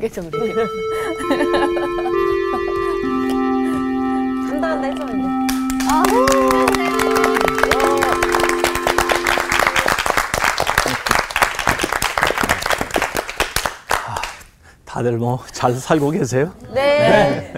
공개적으로. 0.00 0.38
한다 4.48 4.68
한다 4.68 4.86
해서 4.86 5.04
이제. 5.04 6.30
다들 14.84 15.18
뭐 15.18 15.38
잘 15.52 15.74
살고 15.74 16.10
계세요? 16.10 16.52
네. 16.74 17.52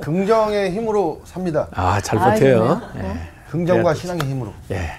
긍정의 0.00 0.70
힘으로 0.72 1.20
삽니다. 1.24 1.68
아, 1.74 2.00
잘 2.00 2.18
아, 2.18 2.24
버텨요. 2.32 2.38
그래요? 2.38 2.80
예. 2.96 3.16
긍정과 3.50 3.82
그래야 3.82 3.94
신앙의 3.94 4.26
힘으로. 4.26 4.52
예. 4.70 4.90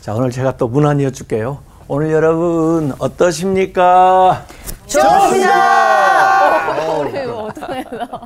자, 0.00 0.14
오늘 0.14 0.30
제가 0.30 0.56
또 0.56 0.68
문안 0.68 1.00
이어 1.00 1.10
줄게요. 1.10 1.58
오늘 1.88 2.12
여러분 2.12 2.92
어떠십니까? 2.98 4.44
그리고 4.92 5.08
애가. 7.16 8.20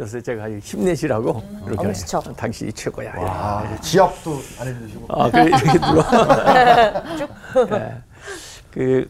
요새 0.00 0.20
제가 0.20 0.50
힘내시라고 0.58 1.42
이렇게 1.66 1.86
엄지척. 1.86 2.36
당신이 2.36 2.72
최고야. 2.72 3.12
아, 3.16 3.78
지압도 3.80 4.40
안 4.58 4.66
해주시고. 4.68 5.06
아, 5.08 5.30
그래 5.30 5.44
이렇게 5.44 5.78
눌러. 5.78 6.04
예. 7.78 7.96
그 8.72 9.08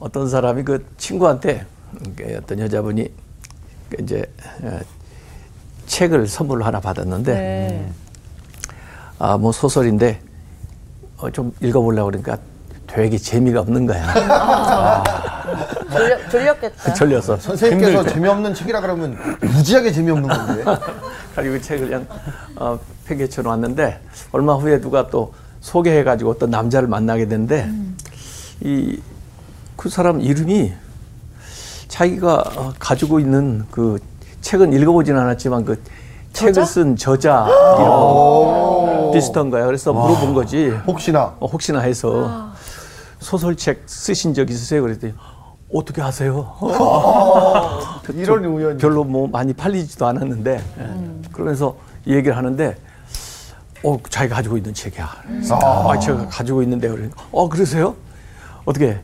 어떤 0.00 0.28
사람이 0.28 0.64
그 0.64 0.84
친구한테 0.96 1.64
그 2.16 2.36
어떤 2.42 2.58
여자분이 2.58 3.08
그 3.90 4.02
이제 4.02 4.24
어, 4.62 4.80
책을 5.86 6.26
선물로 6.26 6.64
하나 6.64 6.80
받았는데 6.80 7.32
네. 7.32 7.92
아뭐 9.20 9.52
소설인데 9.52 10.20
어, 11.18 11.30
좀 11.30 11.52
읽어보려고 11.60 12.08
그러니까 12.10 12.38
되게 12.88 13.16
재미가 13.16 13.60
없는 13.60 13.86
거야. 13.86 14.04
졸려, 15.92 16.28
졸렸겠다. 16.30 16.94
졸려서 16.94 17.36
선생님께서 17.38 18.04
재미없는 18.04 18.54
책이라 18.54 18.80
그러면 18.80 19.16
무지하게 19.40 19.92
재미없는 19.92 20.28
건데. 20.28 20.64
가지고 21.34 21.60
책을 21.60 21.88
그냥 21.88 22.06
어, 22.56 22.78
팽개쳐 23.04 23.42
놨는데 23.42 24.00
얼마 24.32 24.54
후에 24.54 24.80
누가 24.80 25.06
또 25.08 25.34
소개해가지고 25.60 26.30
어떤 26.30 26.50
남자를 26.50 26.88
만나게 26.88 27.28
됐는데 27.28 27.70
이그 28.60 29.90
사람 29.90 30.20
이름이 30.20 30.72
자기가 31.88 32.44
어, 32.56 32.72
가지고 32.78 33.20
있는 33.20 33.64
그 33.70 33.98
책은 34.40 34.72
읽어보진 34.72 35.16
않았지만 35.16 35.64
그 35.64 35.82
책을 36.32 36.66
쓴 36.66 36.96
저자 36.96 37.46
이름 37.78 39.12
비슷한 39.12 39.50
거야. 39.50 39.66
그래서 39.66 39.92
물어본 39.92 40.34
거지. 40.34 40.68
혹시나. 40.86 41.34
어, 41.40 41.46
혹시나 41.46 41.80
해서 41.80 42.50
소설책 43.20 43.82
쓰신 43.86 44.34
적 44.34 44.50
있으세요? 44.50 44.82
그랬더니 44.82 45.14
어떻게 45.72 46.00
하세요? 46.00 46.54
이런 48.14 48.44
우연이. 48.44 48.78
별로 48.78 49.04
뭐 49.04 49.26
많이 49.28 49.52
팔리지도 49.52 50.06
않았는데 50.06 50.52
예. 50.78 51.30
그러면서 51.32 51.76
이 52.04 52.14
얘기를 52.14 52.36
하는데 52.36 52.76
어 53.84 53.98
자기가 54.08 54.36
가지고 54.36 54.56
있는 54.56 54.72
책이야. 54.72 55.08
그래서 55.26 55.58
아, 55.60 55.98
제가 55.98 56.28
가지고 56.28 56.62
있는데 56.62 56.88
그러니까 56.88 57.22
어 57.32 57.48
그러세요? 57.48 57.96
어떻게 58.64 58.98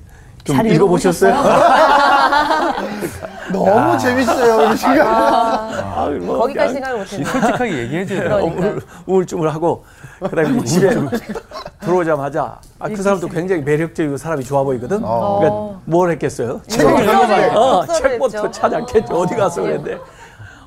좀잘 0.45 0.67
읽어보셨어요? 0.67 1.35
너무 3.53 3.99
재밌어요, 3.99 4.69
우리 4.69 4.77
시간. 4.77 5.01
아, 5.03 6.09
뭐 6.21 6.39
거기까지 6.39 6.75
생각을 6.75 6.99
못했네. 7.01 7.25
솔직하게 7.25 7.79
얘기해줘야 7.79 8.21
돼요. 8.23 8.53
그러니까. 8.55 8.87
우울, 9.07 9.27
증을 9.27 9.53
하고 9.53 9.85
그다음에 10.21 10.65
집에 10.65 10.91
들어오자마자 11.81 12.61
아, 12.79 12.89
그 12.89 13.03
사람도 13.03 13.29
굉장히 13.29 13.63
매력적이고 13.63 14.17
사람이 14.17 14.45
좋아 14.45 14.63
보이거든. 14.63 15.01
그러니까 15.01 15.81
뭘 15.85 16.11
했겠어요? 16.13 16.63
책을 16.67 17.03
읽어봐요. 17.03 17.51
어, 17.53 17.87
책부터. 17.87 18.51
찾았겠죠. 18.51 19.15
어디 19.15 19.35
가서 19.35 19.63
그랬는데, 19.63 19.99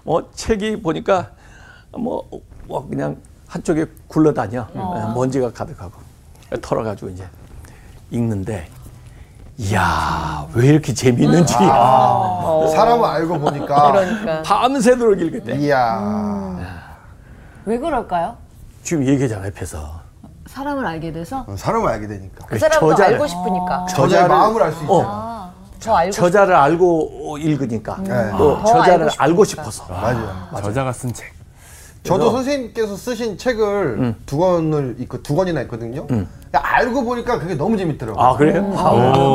어, 0.05 0.31
책이 0.31 0.81
보니까 0.81 1.29
뭐, 1.97 2.27
뭐 2.65 2.87
그냥 2.87 3.17
한쪽에 3.47 3.85
굴러다녀. 4.07 4.67
예, 4.75 4.79
먼지가 5.13 5.51
가득하고. 5.51 5.93
털어가지고 6.61 7.09
이제 7.09 7.25
읽는데, 8.11 8.67
이야, 9.57 10.45
왜 10.53 10.67
이렇게 10.67 10.93
재밌는지. 10.93 11.53
사람을 11.53 13.05
알고 13.05 13.39
보니까. 13.39 13.91
그러니까. 13.91 14.41
밤새도록 14.43 15.19
읽었대. 15.21 15.55
이야. 15.59 16.57
왜 17.65 17.77
그럴까요? 17.79 18.35
지금 18.83 19.05
얘기잖아, 19.07 19.45
옆에서. 19.47 20.01
사람을 20.47 20.85
알게 20.85 21.11
돼서? 21.11 21.45
사람을 21.55 21.89
알게 21.89 22.07
되니까. 22.07 22.45
그 22.47 22.59
사람도 22.59 22.95
저자를- 22.95 23.03
알고 23.13 23.27
싶으니까. 23.27 23.85
저자의 23.89 24.27
마음을 24.27 24.61
알 24.63 24.71
수 24.73 24.81
있죠. 24.83 24.93
어, 25.01 25.51
저 25.79 25.93
알고 25.95 26.11
저자를 26.11 26.55
알고 26.55 27.37
읽으니까. 27.39 27.97
네. 28.03 28.31
또더 28.37 28.65
저자를 28.65 29.03
알고 29.05 29.13
알고. 29.17 29.43
싶어서. 29.45 29.85
맞아요. 29.89 30.47
저자가 30.61 30.91
쓴 30.93 31.11
책. 31.13 31.33
저도 32.05 32.31
선생님께서 32.31 32.95
쓰신 32.95 33.37
책을 33.37 34.15
두 34.25 34.37
권을 34.37 34.95
있고 34.99 35.21
두 35.23 35.35
권이나 35.35 35.61
있거든요. 35.63 36.05
알고 36.53 37.03
보니까 37.03 37.39
그게 37.39 37.55
너무 37.55 37.75
재밌더라고요. 37.77 38.23
아, 38.23 38.37
그래요? 38.37 38.73
아, 38.77 38.91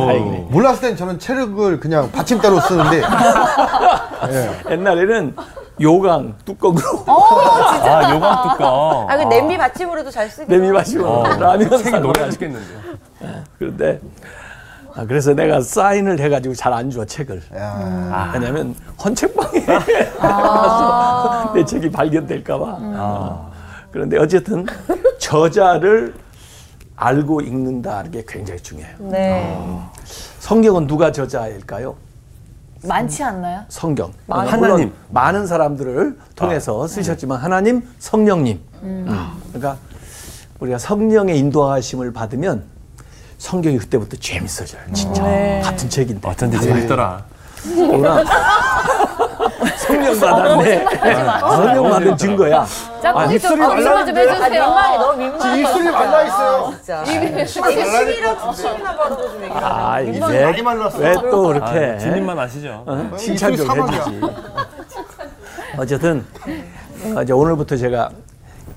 다행이네. 0.06 0.46
몰랐을 0.50 0.80
땐 0.80 0.96
저는 0.96 1.18
책을 1.18 1.80
그냥 1.80 2.10
받침대로 2.12 2.60
쓰는데 2.60 3.02
옛날에는 4.70 5.36
요강 5.80 6.34
뚜껑으로 6.44 7.04
아, 7.06 8.14
요강 8.14 8.48
뚜껑. 8.50 9.10
아, 9.10 9.16
그 9.16 9.22
냄비 9.24 9.58
받침으로도 9.58 10.10
잘 10.10 10.30
쓰고. 10.30 10.50
냄비 10.50 10.68
마시고 10.70 11.04
라면 11.38 11.68
책이 11.70 11.82
삶아가지고. 11.82 11.98
노래 12.00 12.20
맛있겠는데요. 12.22 12.78
그런데 13.58 14.00
아, 14.94 15.04
그래서 15.06 15.34
내가 15.34 15.60
사인을 15.60 16.18
해가지고 16.20 16.54
잘 16.54 16.72
안 16.72 16.90
줘 16.90 17.04
책을. 17.04 17.42
야, 17.56 18.30
왜냐면 18.34 18.74
헌책방에 19.02 19.64
가서 20.18 21.52
내 21.54 21.64
책이 21.64 21.90
발견될까봐. 21.90 22.64
어. 22.80 23.52
그런데 23.90 24.18
어쨌든 24.18 24.66
저자를 25.18 26.14
알고 26.96 27.40
읽는다는 27.40 28.10
게 28.10 28.24
굉장히 28.26 28.60
중요해요. 28.60 28.96
네. 28.98 29.58
성경은 30.38 30.86
누가 30.86 31.10
저자일까요? 31.12 31.96
많지 32.84 33.22
않나요? 33.22 33.62
성경. 33.68 34.12
하나님. 34.28 34.60
물론 34.60 34.92
많은 35.10 35.46
사람들을 35.46 36.18
통해서 36.34 36.86
쓰셨지만 36.86 37.38
하나님, 37.38 37.82
성령님. 37.98 38.60
음. 38.82 39.28
그러니까 39.48 39.76
우리가 40.60 40.78
성령의 40.78 41.38
인도하심을 41.38 42.12
받으면 42.12 42.64
성경이 43.40 43.78
그때부터 43.78 44.18
재밌어져요. 44.18 44.82
진짜 44.92 45.22
같은 45.64 45.88
책인데. 45.88 46.28
어쩐지 46.28 46.60
재밌더라. 46.60 47.22
뭐나 47.74 48.22
성령 49.78 50.20
받았네. 50.20 50.84
성령 51.40 51.90
받은 51.90 52.16
증거야. 52.18 52.66
짝꿍이 53.02 53.26
좀 53.40 53.52
입술이 53.52 53.60
거짓말 53.62 54.06
좀 54.06 54.16
아, 54.16 54.20
해주세요. 54.20 54.50
민망해. 54.50 54.98
너무 54.98 55.16
민망해. 55.18 55.60
입술이 55.60 55.90
말라 55.90 56.22
있어요. 56.24 56.74
진짜. 56.76 57.02
바르고 58.98 59.22
좀 59.22 59.42
얘기하자. 59.44 59.66
아, 59.66 60.00
입술이 60.00 60.34
이제 60.34 60.44
많이 60.44 60.62
말랐어. 60.62 60.98
왜또 60.98 61.42
그렇게 61.48 61.78
아, 61.94 61.98
주님만 61.98 62.38
아시죠? 62.38 62.84
어? 62.86 63.10
칭찬 63.16 63.56
좀 63.56 63.70
해주지. 63.70 64.20
어쨌든 65.78 66.26
어, 67.16 67.22
이제 67.22 67.32
오늘부터 67.32 67.74
제가 67.76 68.10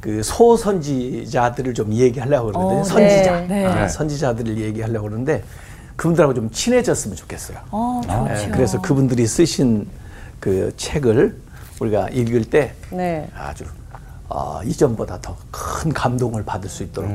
그 0.04 0.22
소선지자들을 0.22 1.74
좀 1.74 1.94
얘기하려고 1.94 2.48
그러거든요. 2.48 2.82
어, 2.82 2.84
선지자, 2.84 3.40
네, 3.42 3.48
네. 3.48 3.66
아, 3.66 3.88
선지자들을 3.88 4.58
얘기하려고 4.58 5.08
그러는데 5.08 5.42
그분들하고 5.96 6.34
좀 6.34 6.52
친해졌으면 6.52 7.16
좋겠어요. 7.16 7.58
어, 7.72 8.02
예, 8.30 8.36
좋죠. 8.36 8.52
그래서 8.52 8.82
그분들이 8.82 9.26
쓰신 9.26 9.88
그 10.42 10.74
책을 10.76 11.38
우리가 11.80 12.10
읽을 12.10 12.44
때 12.44 12.74
네. 12.92 13.30
아주 13.34 13.64
어, 14.28 14.60
이전보다 14.66 15.22
더 15.22 15.38
큰 15.52 15.94
감동을 15.94 16.44
받을 16.44 16.70
수 16.70 16.84
있도록 16.84 17.10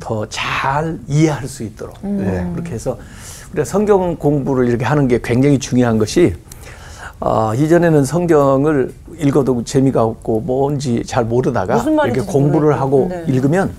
더잘 0.00 0.98
이해할 1.08 1.46
수 1.48 1.62
있도록 1.62 1.96
네, 2.02 2.46
그렇게 2.54 2.72
해서 2.72 2.98
우리가 3.52 3.64
성경 3.64 4.16
공부를 4.16 4.68
이렇게 4.68 4.84
하는 4.84 5.08
게 5.08 5.20
굉장히 5.22 5.58
중요한 5.58 5.96
것이 5.98 6.34
어, 7.20 7.52
이전에는 7.54 8.04
성경을 8.04 8.92
읽어도 9.18 9.64
재미가 9.64 10.04
없고 10.04 10.40
뭔지 10.40 11.02
잘 11.04 11.24
모르다가 11.24 11.74
이렇게 12.06 12.20
공부를 12.20 12.76
모르겠고. 12.76 12.80
하고 12.80 13.06
네. 13.10 13.24
읽으면 13.28 13.72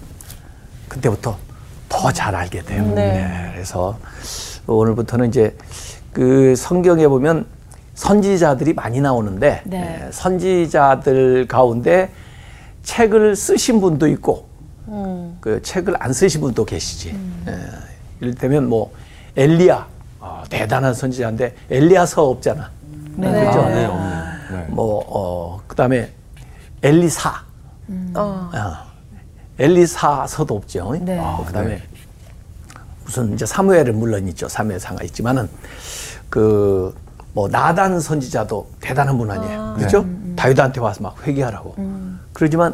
그때부터 0.89 1.37
더 1.87 2.11
잘 2.11 2.35
알게 2.35 2.61
돼요. 2.63 2.83
네. 2.83 3.13
네, 3.13 3.49
그래서 3.53 3.97
오늘부터는 4.67 5.29
이제 5.29 5.55
그 6.11 6.55
성경에 6.55 7.07
보면 7.07 7.45
선지자들이 7.95 8.73
많이 8.73 8.99
나오는데 9.01 9.61
네. 9.65 10.01
예, 10.05 10.11
선지자들 10.11 11.47
가운데 11.47 12.09
책을 12.83 13.35
쓰신 13.35 13.81
분도 13.81 14.07
있고 14.07 14.47
그 15.39 15.61
책을 15.61 15.95
안 15.99 16.11
쓰신 16.13 16.41
분도 16.41 16.65
계시지. 16.65 17.15
예, 17.47 17.55
이를테면 18.21 18.67
뭐 18.67 18.91
엘리야 19.35 19.87
어, 20.19 20.43
대단한 20.49 20.93
선지자인데 20.93 21.55
엘리야서 21.69 22.27
없잖아. 22.27 22.69
네. 23.19 23.45
그죠? 23.45 23.61
네, 23.69 23.85
없네. 23.85 24.09
네. 24.51 24.65
뭐 24.69 25.03
어, 25.07 25.61
그다음에 25.67 26.11
엘리사 26.81 27.29
어. 28.15 28.49
어, 28.53 28.73
엘리사 29.57 30.27
서도 30.27 30.55
없죠. 30.55 30.95
네. 31.01 31.19
어, 31.19 31.43
그다음에 31.45 31.81
무슨 33.03 33.33
이제 33.33 33.45
사무엘은 33.45 33.97
물론 33.97 34.27
있죠. 34.27 34.47
사무엘상가 34.47 35.03
있지만은 35.03 35.49
그 36.29 36.93
뭐 37.33 37.47
나단 37.47 37.99
선지자도 37.99 38.67
대단한 38.79 39.17
분 39.17 39.29
아니에요. 39.29 39.75
그렇죠? 39.77 40.05
다윗한테 40.35 40.81
와서 40.81 41.01
막 41.01 41.15
회개하라고. 41.25 41.75
그러지만 42.33 42.73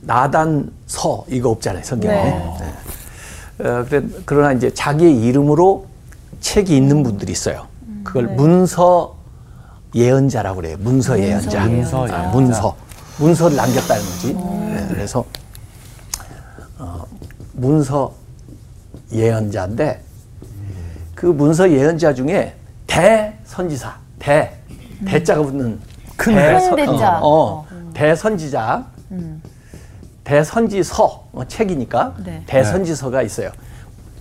나단 0.00 0.72
서 0.86 1.24
이거 1.28 1.50
없잖아요 1.50 1.84
성경에. 1.84 2.14
네. 2.14 2.56
네. 3.58 3.68
어, 3.68 3.84
그래, 3.88 4.02
그러나 4.24 4.52
이제 4.52 4.72
자기의 4.72 5.22
이름으로 5.22 5.86
책이 6.40 6.74
있는 6.74 7.02
분들이 7.02 7.30
있어요. 7.32 7.66
그걸 8.02 8.26
문서 8.28 9.16
예언자라고 9.94 10.56
그래요. 10.56 10.76
문서 10.80 11.18
예언자. 11.18 11.66
문서 11.66 12.04
아, 12.04 12.08
예언자. 12.08 12.28
문서. 12.30 12.76
문서를 13.18 13.56
남겼다는 13.56 14.02
거지. 14.02 14.34
네, 14.34 14.86
그래서 14.88 15.24
어, 16.78 17.04
문서 17.52 18.12
예언자인데 19.12 20.02
그 21.14 21.26
문서 21.26 21.70
예언자 21.70 22.14
중에 22.14 22.54
대선지사, 22.86 23.94
대 24.18 24.56
대자가 25.04 25.42
붙는 25.42 25.78
큰큰 26.16 26.76
대자. 26.76 27.18
어, 27.20 27.20
어, 27.22 27.66
대선지자, 27.92 28.86
대선지서 30.24 31.28
어, 31.32 31.42
책이니까 31.46 32.14
네. 32.24 32.42
대선지서가 32.46 33.20
있어요. 33.22 33.50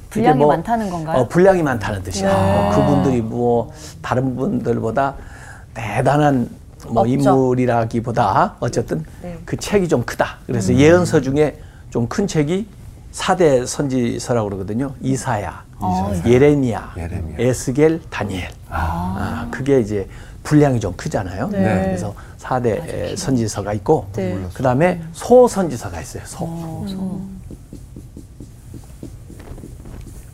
그게 0.10 0.24
분량이 0.32 0.46
많다는 0.46 0.90
건가요? 0.90 1.18
어, 1.20 1.28
분량이 1.28 1.64
많다는 1.64 2.04
뜻이야. 2.04 2.32
어, 2.34 2.72
그분들이 2.76 3.22
뭐 3.22 3.72
다른 4.02 4.36
분들보다 4.36 5.16
대단한 5.74 6.50
뭐 6.88 7.02
업적. 7.02 7.14
인물이라기보다 7.14 8.56
어쨌든 8.60 9.04
네. 9.22 9.38
그 9.46 9.58
책이 9.58 9.88
좀 9.88 10.04
크다. 10.04 10.38
그래서 10.48 10.74
예언서 10.74 11.22
중에 11.22 11.60
좀 11.90 12.08
큰 12.08 12.28
책이 12.28 12.68
사대 13.12 13.66
선지서라고 13.66 14.50
그러거든요. 14.50 14.94
이사야, 15.02 15.64
예레미야, 16.26 16.94
예레미야. 16.98 17.38
에스겔, 17.40 18.02
다니엘. 18.10 18.50
아, 18.70 19.48
그게 19.52 19.80
이제 19.80 20.08
분량이 20.44 20.80
좀 20.80 20.94
크잖아요. 20.96 21.50
네. 21.50 21.60
그래서 21.86 22.14
사대 22.38 23.16
선지서가 23.18 23.74
있고 23.74 24.08
네. 24.16 24.40
그다음에 24.54 25.02
소선지서가 25.14 26.00
있어요. 26.02 26.24
소. 26.26 27.22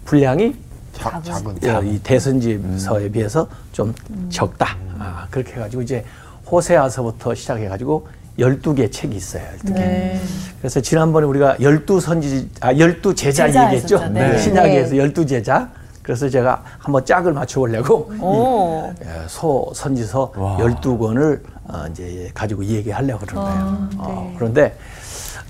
분량이 0.06 0.56
작, 0.98 1.24
작은 1.24 1.58
어, 1.76 1.82
이 1.84 2.00
대선지서에 2.00 3.10
비해서 3.10 3.48
좀 3.72 3.94
적다. 4.30 4.76
아, 5.00 5.28
그렇게 5.30 5.54
해가지고 5.54 5.82
이제 5.84 6.04
호세아서부터 6.50 7.36
시작해가지고 7.36 8.08
12개 8.40 8.92
책이 8.92 9.16
있어요. 9.16 9.44
12개. 9.64 9.74
네. 9.74 10.22
그래서 10.60 10.82
지난번에 10.82 11.26
우리가 11.26 11.56
12선지, 11.58 12.48
아, 12.60 12.74
12제자 12.74 13.16
제자 13.16 13.48
얘기했죠. 13.66 13.96
했었죠. 13.98 14.14
네. 14.14 14.38
신약에서 14.38 14.96
12제자. 14.96 15.70
그래서 16.02 16.30
제가 16.30 16.64
한번 16.78 17.04
짝을 17.04 17.34
맞춰보려고 17.34 18.12
오. 18.22 18.94
이, 19.02 19.04
예, 19.04 19.28
소선지서 19.28 20.34
와. 20.36 20.58
12권을 20.58 21.40
어, 21.64 21.86
이제 21.90 22.30
가지고 22.34 22.64
얘기하려고 22.64 23.26
거예요. 23.26 23.50
아, 23.50 23.88
네. 23.92 23.98
어, 23.98 24.34
그런데 24.38 24.78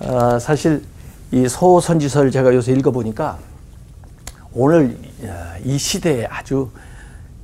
어, 0.01 0.39
사실 0.39 0.81
이 1.31 1.47
소 1.49 1.81
선지서를 1.81 2.31
제가 2.31 2.53
요새 2.53 2.71
읽어보니까 2.71 3.37
오늘 4.55 4.97
어, 5.23 5.53
이 5.63 5.77
시대에 5.77 6.25
아주 6.25 6.69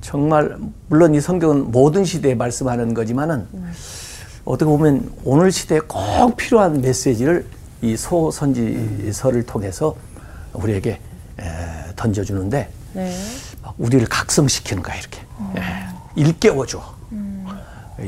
정말 0.00 0.56
물론 0.88 1.14
이 1.14 1.20
성경은 1.20 1.70
모든 1.70 2.04
시대에 2.04 2.34
말씀하는 2.34 2.94
거지만은 2.94 3.46
어떻게 4.44 4.64
보면 4.64 5.12
오늘 5.22 5.52
시대에 5.52 5.78
꼭 5.80 6.36
필요한 6.36 6.80
메시지를 6.80 7.46
이 7.82 7.96
소선지서를 7.96 9.44
통해서 9.44 9.94
우리에게 10.54 11.00
에, 11.38 11.44
던져주는데 11.96 12.70
네. 12.94 13.16
막 13.62 13.74
우리를 13.78 14.06
각성시키는 14.08 14.82
거야 14.82 14.96
이렇게 14.96 15.20
예, 15.56 15.62
일깨워줘. 16.16 17.01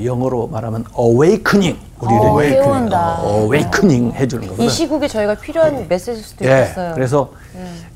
영어로 0.03 0.49
말하면 0.49 0.85
awakening 0.99 1.79
우리를 2.01 2.21
어. 2.63 3.19
어, 3.23 3.41
awakening 3.43 4.15
해주는 4.15 4.47
거거든. 4.47 4.65
이 4.65 4.69
시국에 4.69 5.09
저희가 5.09 5.35
필요한 5.37 5.87
메시지일 5.89 6.17
수도 6.25 6.45
예, 6.45 6.63
있겠어요. 6.63 6.89
네. 6.89 6.95
그래서 6.95 7.31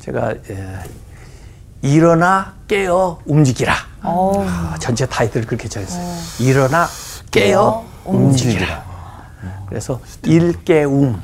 제가 0.00 0.34
예, 0.50 0.78
일어나 1.82 2.54
깨어 2.66 3.18
움직이라. 3.24 3.72
어우. 4.04 4.44
아, 4.46 4.76
전체 4.78 5.06
타이틀을 5.06 5.46
그렇게 5.46 5.68
정했어요. 5.68 6.04
일어나 6.40 6.86
깨어 7.30 7.84
움직이라. 8.04 8.88
그래서 9.68 10.00
일깨움. 10.24 11.20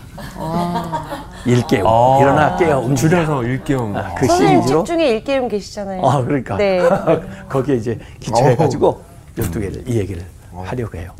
일깨움. 1.46 1.86
아. 1.86 2.18
일어나 2.20 2.56
깨어 2.56 2.80
움직이라. 2.80 3.24
줄여서 3.24 3.44
일깨움. 3.44 3.96
아, 3.96 4.14
그 4.14 4.26
선생님 4.26 4.60
시리즈로 4.60 4.84
책 4.84 4.96
중에 4.96 5.08
일깨움 5.08 5.48
계시잖아요. 5.48 6.06
아, 6.06 6.22
그러니까. 6.22 6.56
네. 6.56 6.80
거기에 7.48 7.76
이제 7.76 7.98
기초해가지고 8.20 9.02
12개를, 9.38 9.88
이 9.88 9.98
얘기를 9.98 10.24
하려고 10.62 10.96
해요. 10.98 11.12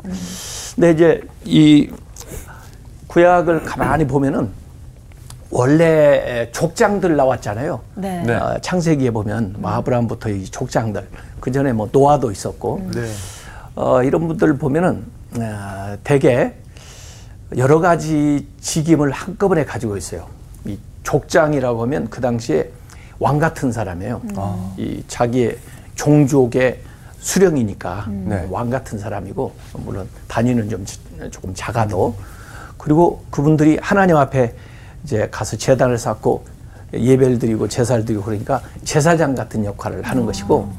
근데 0.75 0.91
이제 0.91 1.21
이 1.43 1.89
구약을 3.07 3.63
가만히 3.63 4.05
보면은 4.07 4.49
원래 5.51 6.49
족장들 6.51 7.15
나왔잖아요. 7.15 7.79
네. 7.95 8.23
네. 8.23 8.35
어, 8.35 8.57
창세기에 8.61 9.11
보면 9.11 9.55
뭐 9.59 9.71
아브라함부터 9.71 10.29
이 10.29 10.45
족장들, 10.45 11.07
그 11.39 11.51
전에 11.51 11.71
뭐 11.71 11.87
노아도 11.91 12.31
있었고, 12.31 12.89
네. 12.93 13.09
어, 13.75 14.03
이런 14.03 14.27
분들 14.27 14.57
보면은 14.57 15.05
어, 15.37 15.97
대개 16.03 16.53
여러 17.57 17.79
가지 17.79 18.47
직임을 18.59 19.11
한꺼번에 19.11 19.63
가지고 19.63 19.95
있어요. 19.95 20.27
이 20.65 20.77
족장이라고 21.03 21.83
하면 21.83 22.09
그 22.09 22.19
당시에 22.19 22.69
왕 23.19 23.39
같은 23.39 23.71
사람이에요. 23.71 24.21
이 24.77 25.03
자기의 25.07 25.57
종족의 25.93 26.81
수령이니까 27.35 28.05
네. 28.07 28.47
왕 28.51 28.69
같은 28.69 28.99
사람이고 28.99 29.51
물론 29.79 30.07
단위는 30.27 30.69
좀 30.69 30.85
지- 30.85 30.99
조금 31.31 31.53
작아도 31.55 32.15
그리고 32.77 33.23
그분들이 33.31 33.79
하나님 33.81 34.15
앞에 34.15 34.53
이제 35.03 35.27
가서 35.31 35.57
제단을 35.57 35.97
쌓고 35.97 36.45
예배를 36.93 37.39
드리고 37.39 37.67
제사를 37.67 38.05
드리고 38.05 38.23
그러니까 38.23 38.61
제사장 38.83 39.33
같은 39.33 39.65
역할을 39.65 40.03
하는 40.03 40.25
것이고 40.27 40.71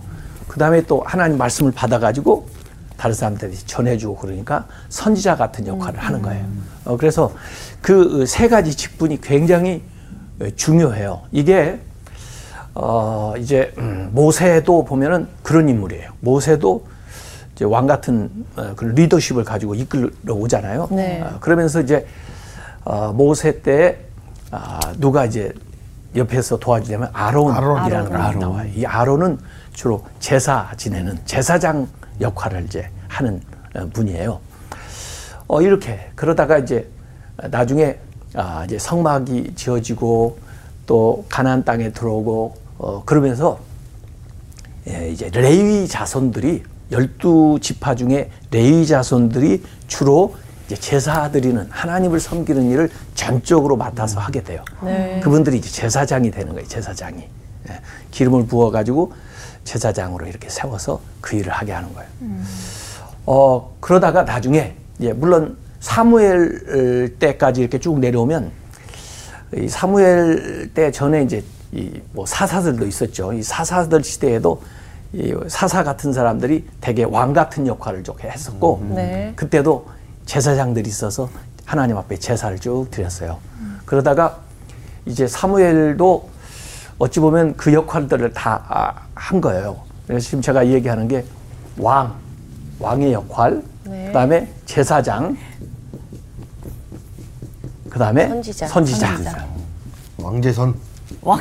그 0.47 0.59
다음에 0.61 0.83
또 0.83 1.03
하나님 1.05 1.37
말씀을 1.37 1.73
받아가지고 1.73 2.49
다른 2.97 3.15
사람들이 3.15 3.57
전해주고 3.67 4.17
그러니까 4.17 4.67
선지자 4.89 5.37
같은 5.37 5.67
역할을 5.67 5.99
하는 5.99 6.23
거예요. 6.23 6.47
어, 6.85 6.97
그래서 6.97 7.35
그 7.83 8.25
세 8.25 8.47
가지 8.49 8.75
직분이 8.75 9.21
굉장히 9.21 9.83
중요해요. 10.55 11.23
이게 11.33 11.81
어, 12.79 13.33
이제 13.39 13.73
음, 13.79 14.11
모세도 14.13 14.85
보면은 14.85 15.27
그런 15.43 15.69
인물이에요. 15.69 16.11
모세도 16.21 16.87
이제 17.55 17.65
왕 17.65 17.87
같은 17.87 18.31
어, 18.55 18.75
그 18.77 18.85
리더십을 18.85 19.45
가지고 19.45 19.75
이끌어 19.75 20.11
오잖아요. 20.27 20.89
네. 20.91 21.23
어, 21.23 21.39
그러면서 21.41 21.81
이제 21.81 22.07
어, 22.85 23.13
모세 23.15 23.63
때 23.63 23.99
아, 24.51 24.79
누가 24.99 25.25
이제 25.25 25.53
옆에서 26.15 26.59
도와주냐면 26.59 27.11
아론이라는 27.15 28.11
분이 28.11 28.37
나와요. 28.37 28.71
이 28.75 28.85
아론은 28.85 29.39
주로 29.73 30.05
제사 30.21 30.71
지내는 30.77 31.19
제사장 31.25 31.89
역할을 32.21 32.65
이제 32.65 32.91
하는 33.09 33.41
어, 33.75 33.89
분이에요. 33.91 34.39
어, 35.49 35.63
이렇게 35.63 36.11
그러다가 36.15 36.59
이제 36.59 36.87
나중에 37.51 37.99
아, 38.35 38.65
이제 38.67 38.79
성막이 38.79 39.55
지어지고 39.55 40.39
또 40.85 41.25
가나안 41.31 41.65
땅에 41.65 41.91
들어오고 41.91 42.66
어, 42.79 43.03
그러면서 43.05 43.59
예, 44.89 45.09
이제 45.11 45.31
레위 45.33 45.89
자손들이 45.89 46.63
열두 46.91 47.59
지파 47.61 47.95
중에 47.97 48.31
레위 48.51 48.87
자손들이 48.87 49.63
주로 49.89 50.37
이제 50.67 50.77
제사 50.77 51.31
드리는 51.31 51.67
하나님을 51.71 52.21
섬기는 52.21 52.71
일을 52.71 52.91
전적으로 53.15 53.77
맡아서 53.77 54.21
하게 54.21 54.43
돼요. 54.43 54.65
네. 54.83 55.21
그분들이 55.23 55.59
이제 55.59 55.69
제사장이 55.69 56.31
되는 56.31 56.53
거예요. 56.53 56.67
제사장이 56.69 57.19
예, 57.71 57.81
기름을 58.11 58.47
부어 58.47 58.71
가지고 58.71 59.13
제사장으로 59.65 60.27
이렇게 60.27 60.49
세워서 60.49 61.01
그 61.21 61.37
일을 61.37 61.53
하게 61.53 61.73
하는 61.73 61.93
거예요. 61.93 62.09
어 63.27 63.77
그러다가 63.81 64.23
나중에 64.23 64.77
예, 65.01 65.13
물론 65.13 65.57
사무엘 65.81 67.17
때까지 67.19 67.61
이렇게 67.61 67.79
쭉 67.79 67.99
내려오면 67.99 68.53
이 69.57 69.69
사무엘 69.69 70.71
때 70.75 70.91
전에 70.93 71.23
이제 71.23 71.45
이 71.73 72.01
뭐 72.13 72.25
사사들도 72.27 72.87
있었죠. 72.87 73.33
이 73.33 73.43
사사들 73.43 74.03
시대에도 74.05 74.63
이 75.13 75.35
사사 75.49 75.83
같은 75.85 76.13
사람들이 76.13 76.67
되게 76.81 77.05
왕 77.05 77.33
같은 77.33 77.67
역할을 77.67 78.03
좀 78.05 78.17
했었고 78.21 78.87
네. 78.95 79.33
그때도 79.37 79.87
제사장들이 80.27 80.89
있어서 80.89 81.29
하나님 81.65 81.97
앞에 81.97 82.19
제사를 82.19 82.59
쭉 82.59 82.87
드렸어요. 82.91 83.39
그러다가 83.85 84.39
이제 85.07 85.27
사무엘도 85.27 86.29
어찌 86.99 87.21
보면 87.21 87.57
그 87.57 87.73
역할들을 87.73 88.33
다 88.33 89.03
한 89.15 89.41
거예요. 89.41 89.81
그래서 90.07 90.27
지금 90.27 90.43
제가 90.43 90.67
얘기하는 90.69 91.09
게 91.09 91.25
왕, 91.79 92.15
왕의 92.79 93.13
역할, 93.13 93.63
네. 93.85 94.07
그다음에 94.07 94.53
제사장, 94.67 95.37
그다음에 97.91 98.29
선지자. 98.29 98.67
선지자. 98.69 99.07
선지자. 99.07 99.47
왕재선 100.19 100.75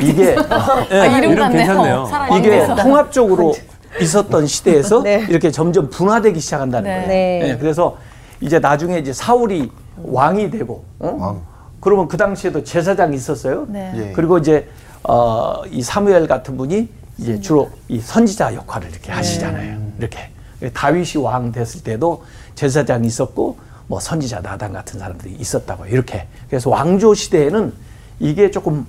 이게 0.02 0.36
아, 0.50 1.06
이름 1.06 1.32
이름 1.32 1.36
같네요. 1.36 1.66
괜찮네요. 1.68 2.06
살아있는 2.06 2.40
이게. 2.40 2.82
통합적으로 2.82 3.54
있었던 4.02 4.48
시대에서 4.48 5.04
네. 5.04 5.26
이렇게 5.30 5.52
점점 5.52 5.90
분화되기 5.90 6.40
시작한다는 6.40 6.90
네. 6.90 6.96
거예요. 6.98 7.08
네. 7.08 7.50
예, 7.52 7.58
그래서 7.58 7.98
이제 8.42 8.60
나중에 8.60 8.98
이제 8.98 9.14
사울이 9.14 9.72
왕이 10.04 10.52
되고, 10.52 10.84
어? 11.00 11.18
왕. 11.20 11.42
그러면 11.80 12.08
그 12.08 12.18
당시에도 12.18 12.64
제사장이 12.64 13.16
있었어요. 13.16 13.66
네. 13.70 13.94
예. 13.96 14.12
그리고 14.14 14.38
이제 14.38 14.68
어, 15.04 15.62
이 15.70 15.82
사무엘 15.84 16.28
같은 16.28 16.58
분이 16.58 16.90
이제 17.18 17.40
주로 17.40 17.70
이 17.88 18.00
선지자 18.00 18.56
역할을 18.56 18.90
이렇게 18.90 19.12
하시잖아요. 19.12 19.80
이렇게 20.00 20.30
다윗이 20.74 21.24
왕 21.24 21.52
됐을 21.52 21.84
때도 21.84 22.24
제사장이 22.56 23.06
있었고 23.08 23.58
뭐 23.88 24.00
선지자 24.00 24.42
나단 24.42 24.74
같은 24.74 25.00
사람들이 25.00 25.36
있었다고 25.40 25.86
이렇게 25.86 26.28
그래서 26.50 26.70
왕조 26.72 27.14
시대에는 27.14 27.72
이게 28.20 28.50
조금 28.50 28.86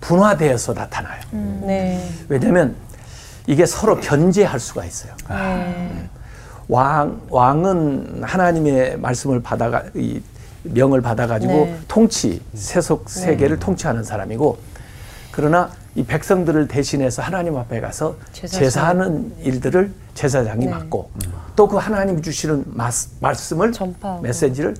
분화되어서 0.00 0.74
나타나요. 0.74 1.20
네. 1.32 2.08
왜냐하면 2.28 2.76
이게 3.46 3.66
서로 3.66 3.98
견제할 4.00 4.60
수가 4.60 4.84
있어요. 4.84 5.12
네. 5.28 6.08
왕 6.68 7.20
왕은 7.30 8.20
하나님의 8.22 8.98
말씀을 8.98 9.42
받아가 9.42 9.84
이 9.94 10.20
명을 10.64 11.00
받아가지고 11.00 11.52
네. 11.52 11.78
통치 11.88 12.42
세속 12.54 13.08
세계를 13.08 13.58
통치하는 13.58 14.04
사람이고 14.04 14.58
그러나 15.32 15.70
이 15.94 16.04
백성들을 16.04 16.68
대신해서 16.68 17.22
하나님 17.22 17.56
앞에 17.56 17.80
가서 17.80 18.16
제사장. 18.32 18.60
제사하는 18.60 19.32
일들을 19.40 19.92
제사장이 20.14 20.66
네. 20.66 20.70
맡고 20.70 21.10
또 21.56 21.66
그 21.68 21.76
하나님 21.76 22.20
주시는 22.22 22.64
마스- 22.66 23.08
말씀을 23.20 23.72
전파하고. 23.72 24.22
메시지를 24.22 24.74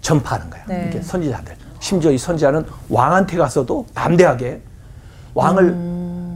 전파하는 0.00 0.50
거예요. 0.50 0.64
네. 0.66 0.82
이렇게 0.84 1.02
선지자들 1.02 1.54
심지어 1.84 2.10
이 2.10 2.16
선지자는 2.16 2.64
왕한테 2.88 3.36
가서도 3.36 3.84
담대하게 3.92 4.62
왕을 5.34 5.74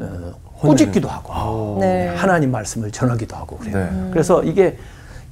어, 0.03 0.33
꾸짖기도 0.61 1.09
하고 1.09 1.77
음. 1.77 1.81
네. 1.81 2.09
하나님 2.09 2.51
말씀을 2.51 2.91
전하기도 2.91 3.35
하고 3.35 3.57
그래요. 3.57 3.79
네. 3.91 4.11
그래서 4.11 4.43
이게 4.45 4.77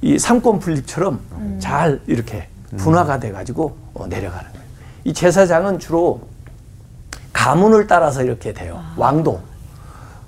이 0.01 0.17
삼권 0.17 0.57
분립처럼 0.57 1.19
잘 1.59 2.01
이렇게 2.07 2.47
분화가 2.77 3.19
돼가지고 3.19 3.77
어, 3.93 4.07
내려가는 4.07 4.51
거예요. 4.51 4.65
이 5.03 5.13
제사장은 5.13 5.77
주로 5.77 6.21
가문을 7.31 7.85
따라서 7.85 8.23
이렇게 8.23 8.53
돼요. 8.53 8.81
왕도 8.97 9.39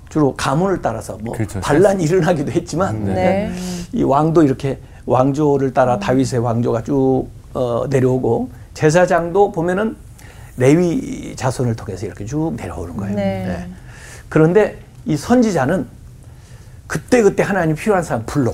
주로 0.08 0.36
가문을 0.36 0.82
따라서 0.82 1.18
뭐 1.20 1.34
그렇죠. 1.34 1.58
반란이 1.58 2.04
일어나기도 2.04 2.52
했지만 2.52 3.06
네. 3.06 3.52
이 3.92 4.04
왕도 4.04 4.44
이렇게 4.44 4.78
왕조를 5.06 5.74
따라 5.74 5.98
다윗의 5.98 6.38
왕조가 6.38 6.84
쭉 6.84 7.26
어, 7.54 7.86
내려오고 7.90 8.59
제사장도 8.74 9.52
보면은 9.52 9.96
레위 10.56 11.34
자손을 11.36 11.74
통해서 11.76 12.06
이렇게 12.06 12.24
쭉 12.24 12.54
내려오는 12.56 12.96
거예요. 12.96 13.14
네. 13.16 13.46
예. 13.48 13.68
그런데 14.28 14.78
이 15.06 15.16
선지자는 15.16 15.86
그때 16.86 17.22
그때 17.22 17.42
하나님 17.42 17.76
필요한 17.76 18.02
사람 18.02 18.24
불러. 18.26 18.52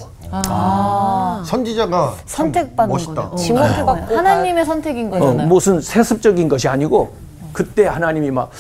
선지자가 1.45 2.15
참 2.27 2.47
선택받는 2.47 2.93
멋있다. 2.93 3.15
거네요. 3.15 3.31
어. 3.33 3.37
지목을 3.37 3.85
받고 3.85 4.17
하나님의 4.17 4.65
선택인 4.67 5.09
어, 5.09 5.19
거잖아요. 5.19 5.47
무슨 5.47 5.81
세습적인 5.81 6.49
것이 6.49 6.69
아니고 6.69 7.15
그때 7.53 7.87
하나님이 7.87 8.31
막 8.31 8.51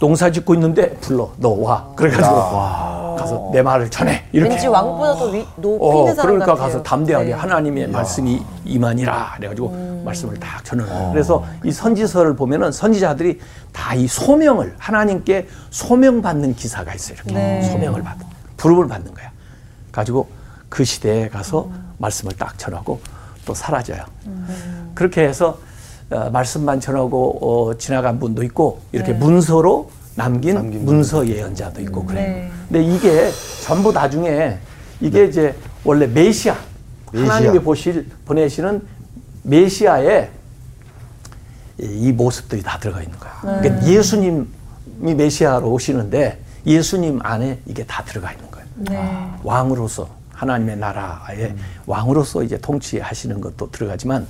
농사 0.00 0.30
짓고 0.30 0.54
있는데 0.54 0.94
불러 0.96 1.30
너 1.38 1.50
와. 1.50 1.86
그래가지고 1.96 2.34
가서 3.22 3.50
내 3.52 3.62
말을 3.62 3.90
전해 3.90 4.24
이렇게. 4.32 4.50
왠지 4.54 4.66
왕보다 4.66 5.14
더 5.16 5.26
위, 5.26 5.46
높이 5.56 5.84
어, 5.84 5.98
있는 6.00 6.14
사람 6.14 6.30
그러니까 6.30 6.54
같아요. 6.54 6.66
가서 6.72 6.82
담대하게 6.82 7.26
네. 7.26 7.32
하나님의 7.32 7.88
말씀이 7.88 8.42
이만이라 8.64 9.34
그래가지고 9.36 10.02
말씀을 10.04 10.38
딱 10.38 10.64
전하는 10.64 10.92
거예요. 10.92 11.10
그래서 11.12 11.44
이 11.64 11.70
선지서를 11.72 12.36
보면은 12.36 12.72
선지자들이 12.72 13.40
다 13.72 13.94
이 13.94 14.06
소명을 14.08 14.74
하나님께 14.78 15.48
소명받는 15.70 16.56
기사가 16.56 16.94
있어요. 16.94 17.16
이렇게 17.16 17.34
네. 17.34 17.62
소명을 17.62 18.02
받는 18.02 18.26
부름을 18.56 18.88
받는 18.88 19.14
거야. 19.14 19.30
가지고 19.92 20.28
그 20.68 20.84
시대에 20.84 21.28
가서 21.28 21.68
말씀을 21.98 22.32
딱 22.36 22.58
전하고 22.58 23.00
또 23.44 23.54
사라져요. 23.54 24.04
그렇게 24.94 25.22
해서 25.24 25.58
어, 26.10 26.30
말씀만 26.30 26.80
전하고 26.80 27.38
어, 27.70 27.78
지나간 27.78 28.18
분도 28.18 28.42
있고 28.42 28.80
이렇게 28.92 29.12
문서로 29.12 29.90
남긴, 30.14 30.54
남긴 30.54 30.84
문서 30.84 31.26
예언자도 31.26 31.80
있고 31.82 32.04
그래요. 32.04 32.26
네. 32.26 32.50
근데 32.68 32.82
이게 32.84 33.30
전부 33.62 33.92
나중에 33.92 34.58
이게 35.00 35.24
이제 35.24 35.54
원래 35.84 36.06
메시아, 36.06 36.56
메시아. 37.12 37.34
하나님이 37.34 37.58
보실 37.60 38.08
보내시는 38.24 38.82
메시아의 39.42 40.30
이- 41.80 41.84
이 42.08 42.12
모습들이 42.12 42.62
다 42.62 42.78
들어가 42.78 43.02
있는 43.02 43.18
거야. 43.18 43.38
그러니까 43.40 43.86
예수님이 43.86 44.44
메시아로 45.00 45.70
오시는데 45.70 46.38
예수님 46.66 47.18
안에 47.22 47.58
이게 47.66 47.84
다 47.84 48.04
들어가 48.04 48.30
있는 48.32 48.50
거예요. 48.50 48.66
네. 48.76 49.28
왕으로서 49.42 50.08
하나님의 50.32 50.76
나라의 50.76 51.54
왕으로서 51.86 52.42
이제 52.42 52.58
통치하시는 52.58 53.40
것도 53.40 53.70
들어가지만 53.70 54.26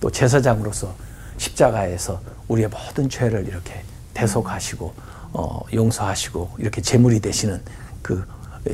또 0.00 0.10
제사장으로서 0.10 0.92
십자가에서 1.38 2.20
우리의 2.48 2.68
모든 2.68 3.08
죄를 3.08 3.46
이렇게 3.46 3.82
대속하시고 4.14 4.92
어, 5.32 5.60
용서하시고 5.72 6.50
이렇게 6.58 6.80
제물이 6.80 7.20
되시는 7.20 7.60
그 8.02 8.24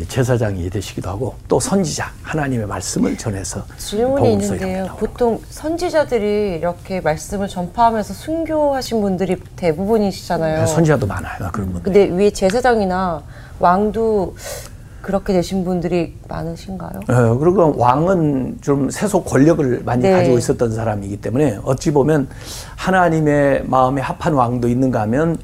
제사장이 0.08 0.68
되시기도 0.68 1.08
하고 1.08 1.36
또 1.46 1.60
선지자 1.60 2.10
하나님의 2.22 2.66
말씀을 2.66 3.16
전해서 3.16 3.64
질문이 3.78 4.32
있는데요. 4.32 4.96
보통 4.98 5.40
선지자들이 5.48 6.56
이렇게 6.56 7.00
말씀을 7.00 7.46
전파하면서 7.46 8.12
순교하신 8.14 9.00
분들이 9.00 9.36
대부분이시잖아요. 9.54 10.54
거예요. 10.54 10.66
선지자도 10.66 11.06
많아요 11.06 11.50
그런 11.52 11.72
분들. 11.72 11.82
근데 11.92 12.08
위에 12.16 12.30
제사장이나 12.30 13.22
왕도 13.60 14.34
그렇게 15.06 15.32
되신 15.34 15.64
분들이 15.64 16.16
많으신가요? 16.28 17.00
어, 17.08 17.38
그리고 17.38 17.72
왕은 17.78 18.58
좀 18.60 18.90
세속 18.90 19.24
권력을 19.24 19.82
많이 19.84 20.02
네. 20.02 20.10
가지고 20.10 20.36
있었던 20.36 20.74
사람이기 20.74 21.18
때문에 21.18 21.60
어찌 21.62 21.92
보면 21.92 22.26
하나님의 22.74 23.66
마음에 23.66 24.02
합한 24.02 24.34
왕도 24.34 24.66
있는가 24.66 25.02
하면? 25.02 25.36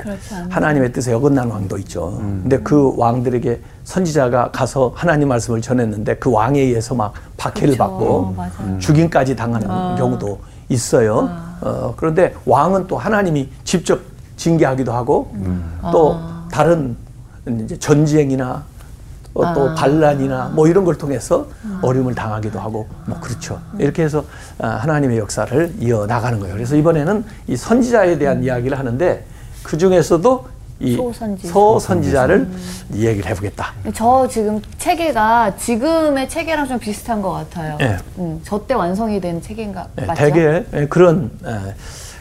하나님의 0.50 0.92
뜻에 0.92 1.12
어긋난 1.12 1.48
왕도 1.48 1.78
있죠. 1.78 2.16
근데 2.18 2.58
그 2.58 2.92
왕들에게 2.96 3.60
선지자가 3.84 4.50
가서 4.50 4.90
하나님 4.96 5.28
말씀을 5.28 5.60
전했는데 5.60 6.16
그 6.16 6.32
왕에 6.32 6.58
의해서 6.58 6.96
막 6.96 7.14
박해를 7.36 7.76
그렇죠. 7.76 7.78
받고 7.78 8.34
맞아요. 8.36 8.78
죽임까지 8.80 9.36
당하는 9.36 9.68
경우도 9.96 10.40
있어요. 10.70 11.30
어, 11.60 11.94
그런데 11.96 12.34
왕은 12.46 12.88
또 12.88 12.98
하나님이 12.98 13.48
직접 13.62 14.00
징계하기도 14.36 14.92
하고 14.92 15.32
또 15.92 16.18
다른 16.50 16.96
이제 17.46 17.78
전쟁이나 17.78 18.64
어, 19.34 19.54
또 19.54 19.74
반란이나 19.74 20.52
뭐 20.54 20.68
이런 20.68 20.84
걸 20.84 20.96
통해서 20.96 21.46
어려움을 21.80 22.14
당하기도 22.14 22.58
하고 22.58 22.86
뭐 23.06 23.18
그렇죠. 23.20 23.60
이렇게 23.78 24.02
해서 24.02 24.24
아, 24.58 24.68
하나님의 24.68 25.18
역사를 25.18 25.72
이어 25.80 26.06
나가는 26.06 26.38
거예요. 26.38 26.54
그래서 26.54 26.76
이번에는 26.76 27.24
이 27.46 27.56
선지자에 27.56 28.18
대한 28.18 28.44
이야기를 28.44 28.78
하는데 28.78 29.24
그 29.62 29.78
중에서도 29.78 30.52
이 30.80 30.96
소선지자. 30.96 31.52
소선지자를 31.52 32.48
얘기를 32.94 33.30
해보겠다. 33.30 33.72
저 33.94 34.26
지금 34.28 34.60
체계가 34.78 35.56
지금의 35.56 36.28
체계랑 36.28 36.66
좀 36.66 36.78
비슷한 36.78 37.22
것 37.22 37.30
같아요. 37.32 37.78
예. 37.80 37.98
음, 38.18 38.40
저때 38.42 38.74
완성이 38.74 39.20
된 39.20 39.40
체계인가 39.40 39.86
예, 40.00 40.06
맞죠? 40.06 40.24
대개 40.24 40.64
예, 40.74 40.86
그런 40.88 41.30
예, 41.46 41.74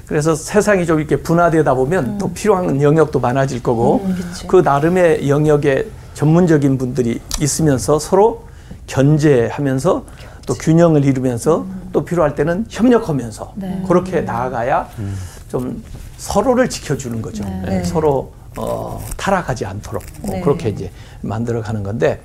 그래서 0.06 0.36
세상이 0.36 0.86
좀 0.86 1.00
이렇게 1.00 1.15
분화되다 1.15 1.74
보면 1.74 2.20
또 2.20 2.32
필요한 2.32 2.82
영역도 2.82 3.20
많아질 3.20 3.63
거고 3.63 4.06
그 4.48 4.58
나름의 4.58 5.27
영역에 5.27 5.88
전문적인 6.13 6.77
분들이 6.77 7.22
있으면서 7.39 8.00
서로 8.00 8.46
견제하면서 8.88 10.06
또 10.46 10.53
균형을 10.56 11.06
이루면서 11.06 11.65
또 11.94 12.03
필요할 12.03 12.36
때는 12.36 12.65
협력하면서 12.70 13.53
네. 13.56 13.84
그렇게 13.88 14.22
나아가야 14.22 14.89
좀 15.50 15.84
서로를 16.18 16.70
지켜주는 16.70 17.22
거죠. 17.22 17.44
예, 17.70 17.84
서로 17.84 18.34
어, 18.58 19.01
타락하지 19.18 19.65
않도록 19.65 20.03
어, 20.24 20.27
네. 20.32 20.41
그렇게 20.41 20.70
이제 20.70 20.91
만들어가는 21.22 21.84
건데 21.84 22.22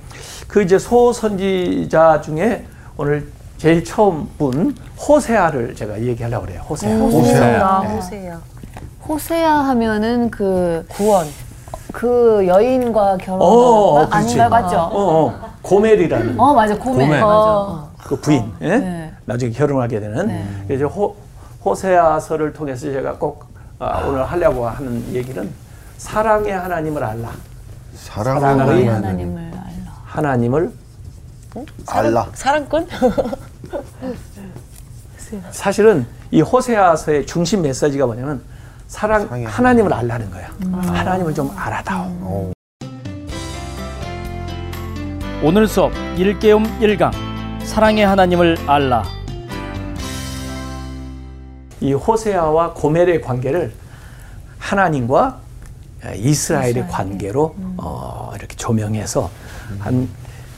그 0.49 0.62
이제 0.62 0.78
소선지자 0.78 2.21
중에 2.23 2.66
오늘 2.97 3.28
제일 3.59 3.85
처음 3.85 4.28
분 4.38 4.75
호세아를 4.99 5.75
제가 5.76 6.00
얘기하려고 6.02 6.47
그래요. 6.47 6.62
호세아. 6.69 6.97
호세야. 6.99 7.81
네. 7.83 7.88
호세야. 7.97 8.40
호세아 9.09 9.52
하면은 9.69 10.31
그, 10.31 10.85
구원. 10.88 11.26
그 11.92 12.44
여인과 12.46 13.16
결혼한 13.18 13.40
어, 13.40 13.46
어, 13.46 13.92
거 13.94 14.08
그렇지. 14.08 14.14
아닌가요? 14.40 14.49
맞죠? 14.50 14.76
어, 14.78 15.26
어. 15.26 15.50
고멜이라는 15.62 16.38
어, 16.38 16.54
맞아. 16.54 16.76
고멜. 16.76 17.04
고멜. 17.06 17.20
맞아. 17.20 17.87
그 18.04 18.20
부인, 18.20 18.52
예? 18.61 18.78
네. 18.78 19.12
나중에 19.25 19.50
결혼하게 19.50 19.99
되는. 20.00 20.26
네. 20.28 20.46
그래서 20.68 20.87
호, 20.87 21.16
호세아서를 21.64 22.52
통해서 22.52 22.82
제가 22.92 23.14
꼭 23.14 23.46
아, 23.78 24.04
오늘 24.06 24.25
하려고 24.25 24.66
하는 24.68 25.02
얘기는 25.12 25.50
사랑의 25.99 26.52
하나님을 26.52 27.02
알라. 27.02 27.30
사랑의 27.94 28.40
사랑의 28.40 28.87
하나님. 28.87 29.37
하나님을 29.37 29.42
알라. 29.42 29.92
하나님을 30.04 30.73
알라. 31.88 32.26
사랑꾼? 32.35 32.87
사실은 35.50 36.06
이 36.30 36.40
호세아서의 36.40 37.26
중심 37.26 37.62
메시지가 37.62 38.06
뭐냐면 38.06 38.42
사랑 38.88 39.23
사랑의 39.26 39.47
하나님을 39.47 39.93
알라는 39.93 40.31
거야. 40.31 40.50
하나님을 40.73 41.35
좀 41.35 41.50
알아다오. 41.57 42.05
어. 42.21 42.52
오늘 45.43 45.66
수업 45.66 45.93
1개움 46.16 46.64
1강 46.81 47.12
사랑의 47.64 48.07
하나님을 48.07 48.57
알라. 48.66 49.02
이 51.81 51.93
호세아와 51.93 52.73
고멜의 52.73 53.21
관계를 53.21 53.73
하나님과 54.59 55.40
이스라엘의 56.14 56.88
관계로 56.88 57.55
어, 57.76 58.33
이렇게 58.37 58.57
조명해서 58.57 59.31
한 59.81 60.09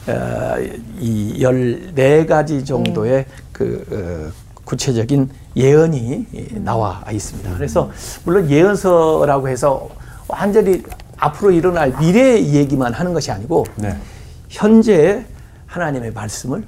어, 0.07 0.57
이 0.99 1.39
14가지 1.41 2.65
정도의 2.65 3.27
그 3.53 4.33
어, 4.33 4.38
구체적인 4.69 5.31
예언이 5.57 6.27
나와 6.57 7.03
있습니다. 7.11 7.55
그래서 7.55 7.91
물론 8.25 8.51
예언서라고 8.51 9.49
해서 9.49 9.89
완전히 10.29 10.83
앞으로 11.17 11.53
일어날 11.53 11.97
미래 11.99 12.39
얘기만 12.39 12.93
하는 12.93 13.15
것이 13.15 13.33
아니고 13.33 13.65
네. 13.77 13.97
현재 14.51 15.25
하나님의 15.67 16.13
말씀을 16.13 16.65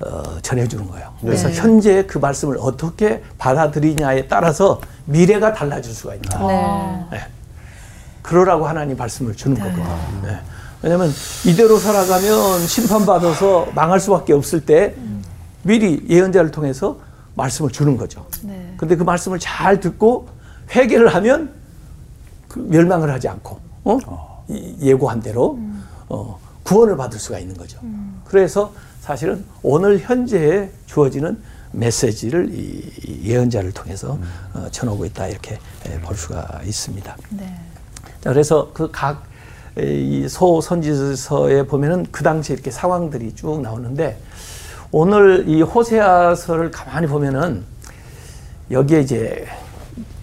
어, 0.00 0.22
전해주는 0.40 0.88
거예요. 0.88 1.12
그래서 1.20 1.50
현재 1.50 2.06
그 2.06 2.16
말씀을 2.16 2.56
어떻게 2.58 3.22
받아들이냐에 3.36 4.28
따라서 4.28 4.80
미래가 5.04 5.52
달라질 5.52 5.92
수가 5.92 6.14
있다. 6.14 6.46
네. 6.46 7.06
네. 7.12 7.20
그러라고 8.22 8.66
하나님 8.66 8.96
말씀을 8.96 9.36
주는 9.36 9.58
거거든요. 9.58 9.98
네. 10.22 10.38
왜냐하면 10.80 11.12
이대로 11.44 11.76
살아가면 11.76 12.66
심판받아서 12.66 13.68
망할 13.74 14.00
수밖에 14.00 14.32
없을 14.32 14.64
때 14.64 14.94
미리 15.62 16.04
예언자를 16.08 16.50
통해서 16.50 16.96
말씀을 17.34 17.70
주는 17.70 17.96
거죠. 17.96 18.26
네. 18.42 18.74
근데 18.76 18.96
그 18.96 19.02
말씀을 19.02 19.38
잘 19.38 19.80
듣고 19.80 20.28
회개를 20.74 21.08
하면 21.14 21.50
그 22.48 22.58
멸망을 22.58 23.10
하지 23.12 23.28
않고 23.28 23.58
어? 23.84 24.44
이- 24.48 24.76
예고한 24.82 25.20
대로 25.20 25.58
어, 26.08 26.38
구원을 26.62 26.96
받을 26.96 27.18
수가 27.18 27.38
있는 27.38 27.56
거죠. 27.56 27.78
그래서 28.24 28.72
사실은 29.00 29.44
오늘 29.62 29.98
현재에 29.98 30.70
주어지는 30.86 31.38
메시지를 31.72 32.50
이이 32.52 33.20
예언자를 33.24 33.72
통해서 33.72 34.18
어, 34.52 34.66
전하고 34.70 35.04
있다 35.06 35.26
이렇게 35.28 35.58
에, 35.86 36.00
볼 36.00 36.14
수가 36.16 36.60
있습니다. 36.64 37.16
네. 37.30 37.58
자, 38.20 38.30
그래서 38.30 38.70
그각이 38.74 40.28
소선지서에 40.28 41.66
보면은 41.66 42.06
그 42.12 42.22
당시 42.22 42.52
이렇게 42.52 42.70
상황들이 42.70 43.34
쭉 43.34 43.60
나오는데 43.62 44.18
오늘 45.02 45.48
이 45.48 45.62
호세아서를 45.62 46.70
가만히 46.70 47.06
보면은 47.06 47.64
여기에 48.70 49.00
이제 49.00 49.46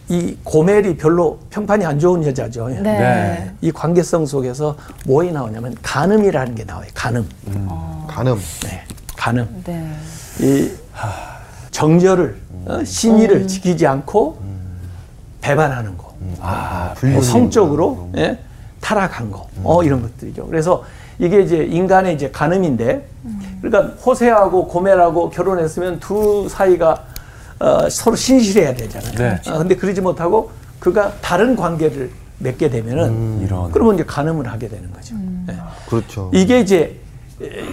이 0.07 0.37
고멜이 0.43 0.95
별로 0.97 1.39
평판이 1.49 1.83
안 1.85 1.99
좋은 1.99 2.23
여자죠. 2.23 2.67
네. 2.67 2.81
네. 2.81 3.51
이 3.61 3.71
관계성 3.71 4.27
속에서 4.27 4.75
뭐이 5.05 5.31
나오냐면 5.31 5.75
간음이라는 5.81 6.53
게 6.53 6.63
나와요. 6.65 6.87
간음. 6.93 7.27
간음. 8.07 8.39
네. 8.63 8.83
간음. 9.17 9.63
네. 9.65 9.91
이 10.39 10.71
정절을 11.71 12.37
어, 12.65 12.83
신의를 12.83 13.47
지키지 13.47 13.87
않고 13.87 14.39
배반하는 15.41 15.97
거. 15.97 16.13
아, 16.41 16.85
뭐 16.87 16.93
불륜. 16.95 17.21
성적으로 17.21 18.09
예? 18.17 18.37
타락한 18.81 19.31
거, 19.31 19.47
어, 19.63 19.83
이런 19.83 20.01
것들이죠. 20.01 20.45
그래서 20.47 20.83
이게 21.19 21.41
이제 21.41 21.57
인간의 21.57 22.15
이제 22.15 22.31
간음인데, 22.31 23.05
그러니까 23.61 23.93
호세하고 24.01 24.67
고멜하고 24.67 25.29
결혼했으면 25.29 25.99
두 25.99 26.47
사이가 26.49 27.03
어, 27.59 27.89
서로 27.89 28.15
신실해야 28.15 28.73
되잖아요. 28.73 29.11
네. 29.15 29.51
어, 29.51 29.57
근데 29.57 29.75
그러지 29.75 29.99
못하고 29.99 30.49
그가 30.79 31.11
다른 31.21 31.57
관계를 31.57 32.09
맺게 32.37 32.69
되면은 32.69 33.41
이런. 33.41 33.69
그러면 33.71 33.95
이제 33.95 34.05
간음을 34.05 34.49
하게 34.49 34.69
되는 34.69 34.89
거죠. 34.93 35.13
예. 35.49 35.57
그렇죠. 35.89 36.31
이게 36.33 36.61
이제 36.61 36.97
에, 37.41 37.65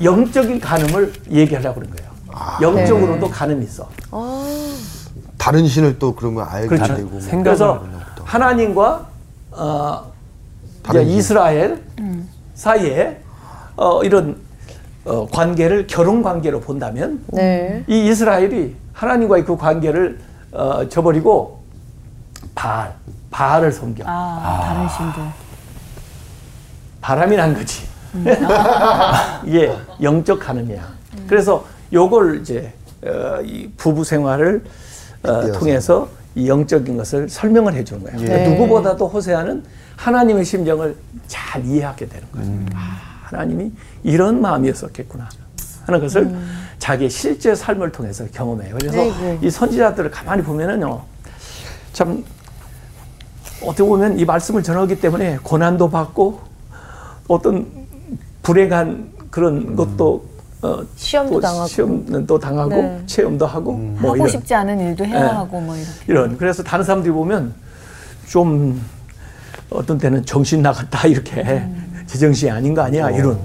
영적인 0.00 0.60
간음을 0.60 1.12
얘기하려고 1.32 1.80
그런 1.80 1.96
거예요. 1.96 2.10
아. 2.30 2.58
영적으로도 2.62 3.28
간음이 3.28 3.64
있어. 3.64 3.88
다른 5.36 5.66
신을 5.66 5.98
또 5.98 6.14
그러면 6.14 6.46
알게 6.48 6.68
그렇죠. 6.68 6.94
되고. 6.94 7.08
뭐. 7.10 7.20
그래서. 7.42 7.84
하나님과 8.22 9.06
어, 9.50 10.12
이제 10.90 11.04
신. 11.04 11.08
이스라엘 11.18 11.82
사이에 12.54 13.20
어, 13.76 14.02
이런 14.02 14.36
어, 15.04 15.26
관계를 15.30 15.86
결혼 15.86 16.22
관계로 16.22 16.60
본다면 16.60 17.22
네. 17.28 17.84
이 17.86 18.08
이스라엘이 18.08 18.74
하나님과의 18.92 19.44
그 19.44 19.56
관계를 19.56 20.18
어, 20.52 20.88
저버리고 20.88 21.60
바알, 22.54 22.94
바알을 23.30 23.72
섬겨. 23.72 24.04
아, 24.06 24.60
다른 24.64 24.88
신들. 24.88 25.22
바람이 27.00 27.36
난 27.36 27.54
거지. 27.54 27.82
이게 29.44 29.72
영적 30.00 30.38
간음이야. 30.38 30.94
그래서 31.26 31.64
요걸 31.92 32.40
이제 32.40 32.72
어, 33.04 33.40
이 33.42 33.68
부부 33.76 34.04
생활을 34.04 34.64
어. 35.24 35.52
통해서 35.52 36.08
이 36.36 36.48
영적인 36.48 36.96
것을 36.96 37.28
설명을 37.28 37.74
해주는 37.74 38.02
거예요. 38.04 38.18
그러니까 38.18 38.38
네. 38.38 38.50
누구보다도 38.50 39.08
호세아는 39.08 39.64
하나님의 39.96 40.44
심정을 40.44 40.96
잘 41.26 41.64
이해하게 41.64 42.08
되는 42.08 42.26
거예요. 42.32 42.66
아, 42.74 43.00
하나님이 43.24 43.72
이런 44.02 44.40
마음이었었겠구나 44.40 45.28
하는 45.86 46.00
것을 46.00 46.34
자기의 46.78 47.10
실제 47.10 47.54
삶을 47.54 47.92
통해서 47.92 48.26
경험해요. 48.32 48.76
그래서 48.78 49.00
아이고. 49.00 49.38
이 49.42 49.50
선지자들을 49.50 50.10
가만히 50.10 50.42
보면은요, 50.42 51.00
참 51.92 52.24
어떻게 53.62 53.82
보면 53.84 54.18
이 54.18 54.24
말씀을 54.24 54.62
전하기 54.62 55.00
때문에 55.00 55.38
고난도 55.42 55.90
받고 55.90 56.40
어떤 57.28 57.66
불행한 58.42 59.12
그런 59.30 59.74
것도 59.76 60.24
어, 60.62 60.82
시험도 60.96 61.34
또 61.34 61.40
당하고. 61.40 61.66
시험도 61.68 62.38
당하고 62.38 62.70
네. 62.70 63.02
체험도 63.06 63.46
하고 63.46 63.72
뭐 63.72 64.12
하고 64.12 64.16
이런 64.16 64.28
싶지 64.28 64.54
않은 64.54 64.80
일도 64.80 65.04
해야 65.04 65.20
네. 65.20 65.26
하고 65.28 65.60
뭐 65.60 65.76
이렇게. 65.76 65.90
이런 66.08 66.38
그래서 66.38 66.62
다른 66.62 66.84
사람들이 66.84 67.12
보면 67.12 67.54
좀 68.26 68.80
어떤 69.70 69.98
때는 69.98 70.24
정신 70.24 70.62
나갔다 70.62 71.06
이렇게 71.06 71.62
제정신이 72.06 72.50
아닌 72.50 72.74
거 72.74 72.82
아니야 72.82 73.10
이런 73.10 73.38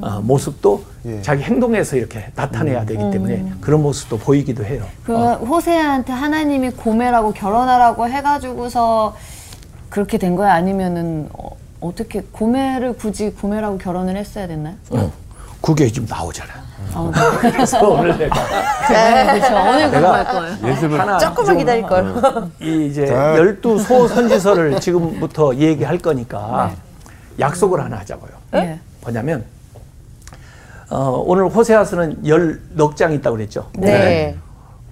어, 0.00 0.20
모습도 0.20 0.84
예. 1.06 1.22
자기 1.22 1.42
행동에서 1.42 1.96
이렇게 1.96 2.30
나타내야 2.34 2.84
되기 2.84 2.98
때문에 3.10 3.52
그런 3.60 3.82
모습도 3.82 4.18
보이기도 4.18 4.64
해요. 4.64 4.84
그 5.04 5.16
어. 5.16 5.34
호세아한테 5.36 6.12
하나님이 6.12 6.70
고멜하고 6.70 7.32
결혼하라고 7.32 8.08
해가지고서 8.08 9.16
그렇게 9.88 10.18
된 10.18 10.34
거야? 10.36 10.52
아니면은 10.52 11.28
어, 11.32 11.50
어떻게 11.80 12.22
고멜을 12.32 12.94
굳이 12.94 13.30
고멜하고 13.30 13.78
결혼을 13.78 14.16
했어야 14.16 14.46
됐나요? 14.46 14.74
어, 14.90 15.12
그게 15.66 15.90
지금 15.90 16.06
나오잖아. 16.08 16.52
어, 16.94 17.10
그래서 17.40 17.80
오늘 17.90 18.16
내가 18.16 18.36
네, 18.88 19.26
그렇죠. 19.32 19.56
오늘 19.56 19.90
공부할 19.90 20.24
거예요. 20.24 20.56
예습을 20.64 21.00
하나 21.00 21.18
조금만 21.18 21.46
좀 21.46 21.58
기다릴 21.58 21.82
걸. 21.82 22.14
이 22.62 22.86
이제 22.86 23.06
네. 23.06 23.12
열두 23.12 23.80
소 23.80 24.06
선지서를 24.06 24.78
지금부터 24.80 25.56
얘기할 25.56 25.98
거니까 25.98 26.70
약속을 27.40 27.80
하나 27.82 27.98
하자고요. 27.98 28.30
네. 28.52 28.78
뭐냐면 29.02 29.44
어, 30.88 31.20
오늘 31.26 31.48
호세아서는 31.48 32.24
열넉 32.28 32.94
장 32.96 33.12
있다고 33.12 33.36
그랬죠. 33.36 33.68
네. 33.76 34.36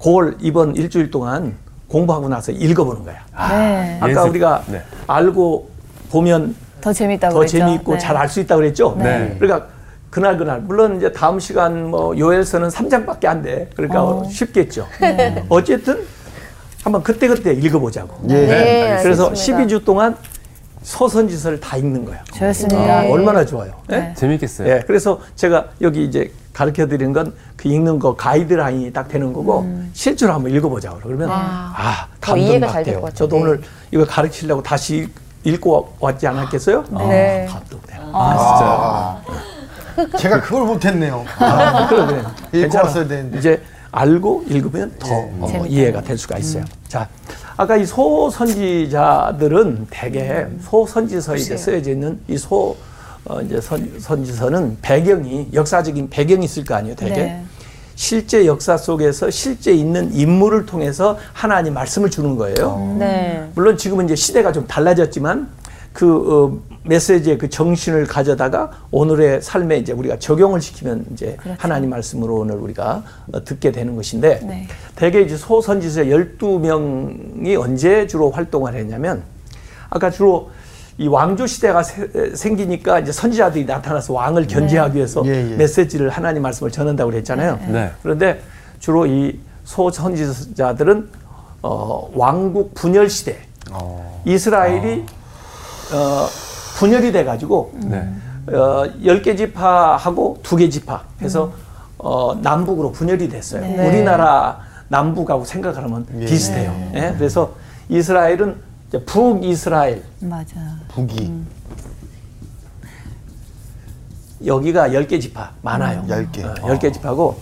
그걸 0.00 0.36
이번 0.40 0.74
일주일 0.74 1.12
동안 1.12 1.54
공부하고 1.86 2.28
나서 2.28 2.50
읽어보는 2.50 3.04
거야. 3.04 3.20
네. 3.48 3.98
아까 4.00 4.10
예습. 4.10 4.22
우리가 4.30 4.64
네. 4.66 4.82
알고 5.06 5.70
보면 6.10 6.56
더 6.80 6.92
재밌다고 6.92 7.32
더 7.32 7.38
그랬죠. 7.38 7.58
재미있고 7.58 7.92
네. 7.92 7.98
잘알 8.00 8.28
수 8.28 8.40
있다고 8.40 8.58
그랬죠. 8.60 8.96
네. 8.98 9.36
그러니까 9.38 9.72
그날 10.14 10.38
그날 10.38 10.60
물론 10.60 10.96
이제 10.96 11.10
다음 11.10 11.40
시간 11.40 11.90
뭐 11.90 12.16
요엘서는 12.16 12.68
3장밖에 12.68 13.26
안 13.26 13.42
돼. 13.42 13.68
그러니까 13.74 14.04
어. 14.04 14.24
쉽겠죠. 14.30 14.86
네. 15.00 15.44
어쨌든 15.48 16.06
한번 16.84 17.02
그때 17.02 17.26
그때 17.26 17.52
읽어보자고. 17.52 18.28
예. 18.30 18.46
네, 18.46 19.00
그래서 19.02 19.24
알겠습니다. 19.30 19.64
12주 19.66 19.84
동안 19.84 20.16
소선지서를 20.82 21.58
다 21.58 21.76
읽는 21.76 22.04
거예요. 22.04 22.20
좋습니다. 22.32 23.00
아, 23.00 23.08
얼마나 23.10 23.44
좋아요. 23.44 23.72
예? 23.90 23.96
네. 23.96 24.14
재밌겠어요. 24.16 24.68
예, 24.68 24.84
그래서 24.86 25.18
제가 25.34 25.70
여기 25.80 26.04
이제 26.04 26.30
가르쳐 26.52 26.86
드리는 26.86 27.12
건 27.12 27.34
그 27.56 27.66
읽는 27.68 27.98
거 27.98 28.14
가이드라인이 28.14 28.92
딱 28.92 29.08
되는 29.08 29.32
거고 29.32 29.66
실제로 29.94 30.32
한번 30.34 30.52
읽어보자고 30.52 31.00
그러면 31.02 31.28
아더 31.30 32.06
감동 32.20 32.60
받대요. 32.60 33.00
같아요. 33.00 33.14
저도 33.14 33.36
네. 33.36 33.42
오늘 33.42 33.62
이거 33.90 34.04
가르치려고 34.04 34.62
다시 34.62 35.08
읽고 35.42 35.94
왔지 35.98 36.26
않았겠어요? 36.28 36.84
네. 37.08 37.48
아, 37.50 37.54
감동돼요. 37.54 38.00
아, 38.12 39.20
제가 40.18 40.40
그걸 40.40 40.66
못했네요. 40.66 41.24
아, 41.38 41.86
그래 41.88 42.06
그래. 42.06 42.22
읽고. 42.64 42.78
왔어야 42.78 43.06
되는데. 43.06 43.38
이제 43.38 43.62
알고 43.92 44.44
읽으면 44.48 44.92
더 44.98 45.06
어, 45.40 45.46
재밌다. 45.48 45.66
이해가 45.68 46.00
될 46.02 46.18
수가 46.18 46.38
있어요. 46.38 46.64
자, 46.88 47.08
아까 47.56 47.76
이 47.76 47.86
소선지자들은 47.86 49.86
대개 49.90 50.46
소선지서에 50.62 51.36
이제 51.38 51.56
쓰여져 51.56 51.90
있는 51.92 52.18
이 52.28 52.36
소 52.36 52.76
어, 53.26 53.40
이제 53.40 53.58
선, 53.58 53.90
선지서는 53.98 54.76
배경이 54.82 55.48
역사적인 55.54 56.10
배경이 56.10 56.44
있을 56.44 56.62
거 56.64 56.74
아니에요, 56.74 56.94
대개. 56.94 57.14
네. 57.14 57.42
실제 57.94 58.44
역사 58.44 58.76
속에서 58.76 59.30
실제 59.30 59.72
있는 59.72 60.12
인물을 60.12 60.66
통해서 60.66 61.16
하나님 61.32 61.72
말씀을 61.72 62.10
주는 62.10 62.36
거예요. 62.36 62.96
네. 62.98 63.48
물론 63.54 63.78
지금은 63.78 64.04
이제 64.06 64.14
시대가 64.16 64.52
좀 64.52 64.66
달라졌지만 64.66 65.48
그 65.94 66.60
어, 66.60 66.74
메시지의 66.82 67.38
그 67.38 67.48
정신을 67.48 68.06
가져다가 68.06 68.70
오늘의 68.90 69.40
삶에 69.40 69.78
이제 69.78 69.92
우리가 69.92 70.18
적용을 70.18 70.60
시키면 70.60 71.06
이제 71.12 71.36
하나님 71.56 71.88
말씀으로 71.90 72.34
오늘 72.40 72.56
우리가 72.56 73.04
어, 73.32 73.44
듣게 73.44 73.70
되는 73.70 73.94
것인데 73.94 74.40
네. 74.42 74.66
대개 74.96 75.20
이제 75.22 75.36
소선지서 75.36 76.02
12명이 76.02 77.58
언제 77.58 78.08
주로 78.08 78.30
활동을 78.32 78.74
했냐면 78.74 79.22
아까 79.88 80.10
주로 80.10 80.50
이 80.98 81.06
왕조 81.06 81.46
시대가 81.46 81.84
세- 81.84 82.32
생기니까 82.34 82.98
이제 82.98 83.12
선지자들이 83.12 83.64
나타나서 83.64 84.12
왕을 84.12 84.48
견제하기 84.48 84.96
위해서 84.96 85.22
예, 85.26 85.52
예. 85.52 85.56
메시지를 85.56 86.08
하나님 86.10 86.42
말씀을 86.42 86.72
전한다고 86.72 87.12
그랬잖아요. 87.12 87.60
네. 87.68 87.90
그런데 88.02 88.40
주로 88.80 89.06
이 89.06 89.38
소선지자들은 89.62 91.08
어, 91.62 92.10
왕국 92.14 92.74
분열 92.74 93.08
시대 93.08 93.38
이스라엘이 94.24 95.04
어, 95.08 95.23
분열이 96.78 97.12
돼 97.12 97.24
가지고 97.24 97.72
네. 97.74 98.08
어, 98.48 98.84
10개 99.02 99.36
지파하고 99.36 100.40
두개 100.42 100.68
지파 100.68 101.02
해서 101.22 101.52
어, 101.98 102.34
남북으로 102.42 102.92
분열이 102.92 103.28
됐어요. 103.28 103.62
네. 103.62 103.88
우리나라 103.88 104.60
남북하고 104.88 105.44
생각하면 105.44 106.06
비슷해요. 106.06 106.90
예? 106.94 107.14
그래서 107.16 107.54
이스라엘은 107.88 108.56
이제 108.88 109.02
북이스라엘 109.04 110.02
맞아. 110.20 110.54
북이 110.88 111.32
여기가 114.44 114.88
10개 114.90 115.20
지파 115.20 115.52
많아요. 115.62 116.04
열 116.08 116.30
개. 116.30 116.44
어, 116.44 116.54
10개 116.54 116.92
지파고 116.92 117.40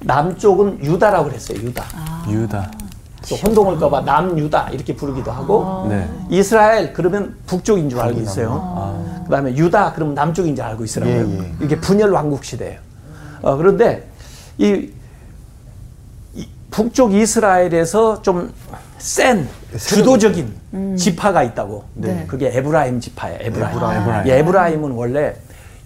남쪽은 0.00 0.84
유다라고 0.84 1.28
그랬어요. 1.28 1.58
유다. 1.58 1.84
유다. 2.28 2.70
또 3.28 3.36
혼동을까봐 3.36 4.00
남유다 4.02 4.70
이렇게 4.70 4.94
부르기도 4.96 5.30
하고 5.30 5.86
네. 5.88 6.08
이스라엘 6.30 6.92
그러면 6.92 7.36
북쪽인 7.46 7.90
줄 7.90 8.00
알고 8.00 8.20
있어요. 8.20 9.22
그다음에 9.24 9.54
유다 9.56 9.92
그러면 9.92 10.14
남쪽인 10.14 10.56
줄 10.56 10.64
알고 10.64 10.84
있으라고요. 10.84 11.14
예, 11.16 11.38
예. 11.38 11.52
이게 11.60 11.76
분열 11.78 12.10
왕국 12.10 12.44
시대예요. 12.44 12.78
어, 13.42 13.56
그런데 13.56 14.08
이, 14.58 14.90
이 16.34 16.48
북쪽 16.70 17.12
이스라엘에서 17.14 18.22
좀 18.22 18.52
센 19.00 19.48
주도적인 19.78 20.96
지파가 20.96 21.42
있다고. 21.42 21.84
네. 21.94 22.24
그게 22.28 22.48
에브라임 22.56 23.00
지파예요. 23.00 23.38
에브라임. 23.40 23.76
에브라임. 23.78 24.26
이 24.26 24.30
에브라임은 24.30 24.90
원래 24.92 25.34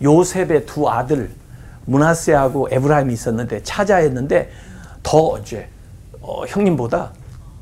요셉의 0.02 0.66
두 0.66 0.88
아들 0.88 1.30
므낫세하고 1.86 2.68
에브라임이 2.72 3.12
있었는데 3.14 3.62
차자였는데 3.62 4.50
더 5.02 5.38
이제 5.38 5.68
어, 6.20 6.44
형님보다 6.46 7.12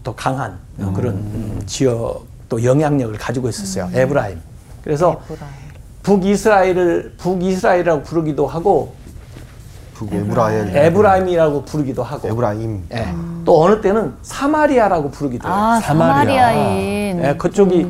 더 0.03 0.15
강한 0.15 0.59
어, 0.81 0.93
그런 0.95 1.15
음, 1.15 1.63
지역 1.67 2.25
또 2.49 2.63
영향력을 2.63 3.17
가지고 3.19 3.49
있었어요. 3.49 3.89
에브라임. 3.95 4.41
그래서 4.83 5.21
북이스라엘을 6.03 7.15
북이스라엘이라고 7.19 8.03
부르기도 8.03 8.47
하고 8.47 8.95
북에브라엘 9.95 10.77
에브라임이라고 10.77 11.65
부르기도 11.65 12.03
하고 12.03 12.27
에브라임 12.29 12.85
예. 12.93 13.15
또 13.45 13.63
어느 13.63 13.81
때는 13.81 14.15
사마리아라고 14.23 15.11
부르기도 15.11 15.47
해요. 15.47 15.55
아, 15.55 15.81
사마리아. 15.81 16.15
사마리아인. 16.15 17.25
예, 17.25 17.37
그쪽이 17.39 17.87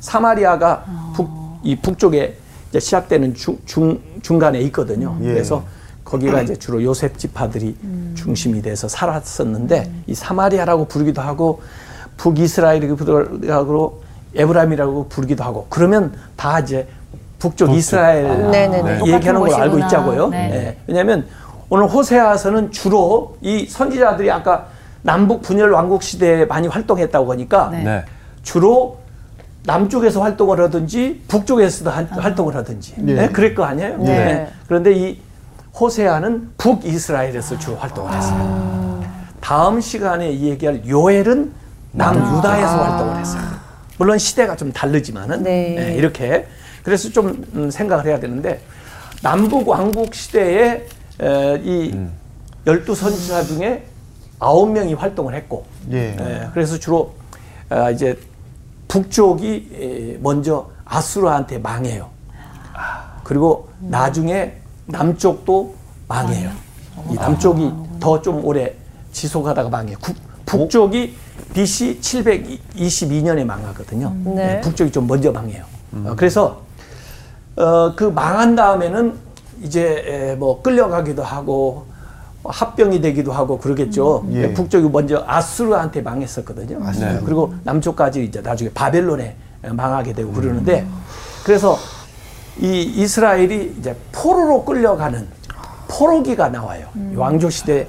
사마리아가 0.00 0.84
북, 1.14 1.30
이 1.62 1.74
북쪽에 1.76 2.36
이제 2.68 2.80
시작되는 2.80 3.34
중, 3.34 3.58
중, 3.64 3.98
중간에 4.20 4.60
있거든요. 4.62 5.16
예. 5.22 5.28
그래서 5.28 5.64
거기가 6.06 6.40
이제 6.40 6.56
주로 6.56 6.82
요셉 6.82 7.18
지파들이 7.18 7.76
중심이 8.14 8.62
돼서 8.62 8.86
살았었는데 8.88 9.90
이 10.06 10.14
사마리아라고 10.14 10.86
부르기도 10.86 11.20
하고 11.20 11.60
북이스라엘이라고 12.16 12.96
부르고 12.96 14.02
에브라임이라고 14.34 15.08
부르기도 15.08 15.42
하고 15.44 15.66
그러면 15.68 16.12
다 16.36 16.60
이제 16.60 16.86
북쪽 17.40 17.72
이스라엘 17.74 18.26
아, 18.26 18.36
네네네. 18.36 19.00
얘기하는 19.12 19.40
걸 19.40 19.52
알고. 19.52 19.78
있자고요. 19.80 20.28
네. 20.28 20.50
예. 20.54 20.76
왜냐하면 20.86 21.26
오늘 21.68 21.86
호세아서는 21.88 22.70
주로 22.70 23.36
이 23.40 23.66
선지자들이 23.66 24.30
아까 24.30 24.68
남북 25.02 25.42
분열 25.42 25.72
왕국 25.72 26.02
시대에 26.02 26.44
많이 26.46 26.68
활동했다고 26.68 27.32
하니까 27.32 27.68
네. 27.72 27.82
네. 27.82 28.04
주로 28.42 28.98
남쪽에서 29.64 30.22
활동을 30.22 30.60
하든지 30.60 31.24
북쪽에서도 31.26 31.90
한- 31.90 32.06
활동을 32.06 32.54
하든지 32.54 32.94
네, 32.98 33.28
그럴 33.30 33.54
거 33.54 33.64
아니에요. 33.64 33.98
네. 33.98 34.48
그런데 34.68 34.92
이 34.92 35.18
호세아는 35.78 36.52
북이스라엘에서 36.56 37.58
주로 37.58 37.76
활동을 37.76 38.12
했어요. 38.14 39.04
다음 39.40 39.80
시간에 39.80 40.30
이 40.30 40.48
얘기할 40.48 40.86
요엘은 40.88 41.52
남유다에서 41.92 42.82
활동을 42.82 43.20
했어요. 43.20 43.42
물론 43.98 44.18
시대가 44.18 44.56
좀 44.56 44.72
다르지만은 44.72 45.42
네. 45.42 45.74
네, 45.78 45.94
이렇게 45.94 46.46
그래서 46.82 47.10
좀 47.10 47.44
음, 47.54 47.70
생각을 47.70 48.06
해야 48.06 48.18
되는데 48.18 48.60
남북 49.22 49.68
왕국 49.68 50.14
시대에 50.14 50.86
에, 51.20 51.60
이 51.62 51.94
열두 52.66 52.94
선지자 52.94 53.44
중에 53.44 53.86
아홉 54.38 54.70
명이 54.70 54.94
활동을 54.94 55.34
했고 55.34 55.64
예. 55.92 56.16
예, 56.18 56.48
그래서 56.52 56.78
주로 56.78 57.14
아, 57.70 57.90
이제 57.90 58.18
북쪽이 58.88 59.70
에, 59.74 60.18
먼저 60.22 60.70
아수르한테 60.84 61.58
망해요. 61.58 62.10
그리고 63.24 63.68
나중에 63.80 64.56
남쪽도 64.86 65.74
망해요. 66.08 66.50
이 67.10 67.14
남쪽이 67.14 67.72
더 68.00 68.20
좀 68.22 68.44
오래 68.44 68.74
지속하다가 69.12 69.68
망해요. 69.68 69.96
국- 70.00 70.16
북쪽이 70.46 71.14
BC 71.54 71.98
722년에 72.00 73.44
망하거든요. 73.44 74.12
네. 74.24 74.56
예, 74.56 74.60
북쪽이 74.60 74.92
좀 74.92 75.06
먼저 75.06 75.32
망해요. 75.32 75.64
어, 76.04 76.14
그래서 76.16 76.62
어, 77.56 77.94
그 77.96 78.04
망한 78.04 78.54
다음에는 78.54 79.14
이제 79.62 80.04
에, 80.06 80.34
뭐 80.36 80.62
끌려가기도 80.62 81.22
하고 81.22 81.86
합병이 82.44 83.00
되기도 83.00 83.32
하고 83.32 83.58
그러겠죠. 83.58 84.20
음. 84.28 84.32
예. 84.34 84.52
북쪽이 84.54 84.88
먼저 84.88 85.24
아수르한테 85.26 86.02
망했었거든요. 86.02 86.78
네. 86.92 87.20
그리고 87.24 87.54
남쪽까지 87.64 88.24
이제 88.24 88.40
나중에 88.40 88.70
바벨론에 88.72 89.36
망하게 89.62 90.12
되고 90.12 90.30
그러는데 90.32 90.86
그래서 91.44 91.76
이 92.60 92.82
이스라엘이 92.82 93.76
이제 93.78 93.94
포로로 94.12 94.64
끌려가는 94.64 95.26
포로기가 95.88 96.48
나와요. 96.48 96.86
왕조 97.14 97.50
시대 97.50 97.86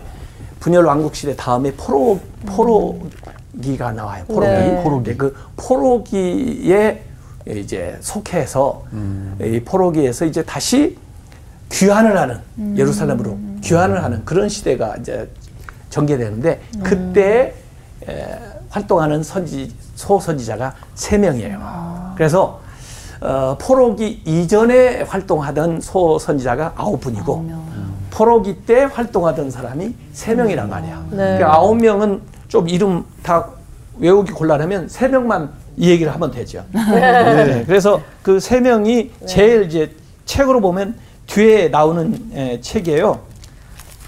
분열 0.59 0.85
왕국 0.85 1.15
시대 1.15 1.35
다음에 1.35 1.71
포로 1.73 2.19
포로기가 2.45 3.91
나와요. 3.91 4.25
포로기. 4.27 4.47
네. 4.51 4.83
포로기. 4.83 5.17
그 5.17 5.35
포로기에 5.55 7.03
이제 7.47 7.97
속해서 8.01 8.83
이 9.41 9.61
포로기에서 9.63 10.25
이제 10.25 10.43
다시 10.43 10.97
귀환을 11.69 12.17
하는 12.17 12.39
예루살렘으로 12.75 13.37
귀환을 13.61 14.03
하는 14.03 14.23
그런 14.25 14.49
시대가 14.49 14.95
이제 14.97 15.29
전개되는데 15.89 16.61
그때 16.83 17.53
에, 18.07 18.39
활동하는 18.69 19.23
선지 19.23 19.73
소선지자가 19.95 20.73
세 20.95 21.17
명이에요. 21.17 22.13
그래서 22.15 22.59
어, 23.21 23.57
포로기 23.59 24.21
이전에 24.25 25.01
활동하던 25.03 25.81
소선지자가 25.81 26.73
아홉 26.75 27.01
분이고 27.01 27.45
포로기 28.11 28.61
때 28.65 28.83
활동하던 28.83 29.51
사람이 29.51 29.93
세 30.13 30.33
명이란 30.35 30.69
말이야. 30.69 31.05
네. 31.11 31.15
그러니까 31.17 31.53
아홉 31.55 31.75
명은 31.77 32.21
좀 32.47 32.67
이름 32.69 33.03
다 33.23 33.47
외우기 33.99 34.31
곤란하면 34.31 34.87
세 34.87 35.07
명만 35.07 35.49
이 35.75 35.89
얘기를 35.89 36.13
하면 36.13 36.31
되죠. 36.31 36.63
네. 36.73 37.63
그래서 37.67 38.01
그 38.23 38.39
세 38.39 38.59
명이 38.59 39.11
제일 39.27 39.63
이제 39.65 39.91
책으로 40.25 40.61
보면 40.61 40.95
뒤에 41.27 41.67
나오는 41.69 42.31
에, 42.33 42.61
책이에요. 42.61 43.19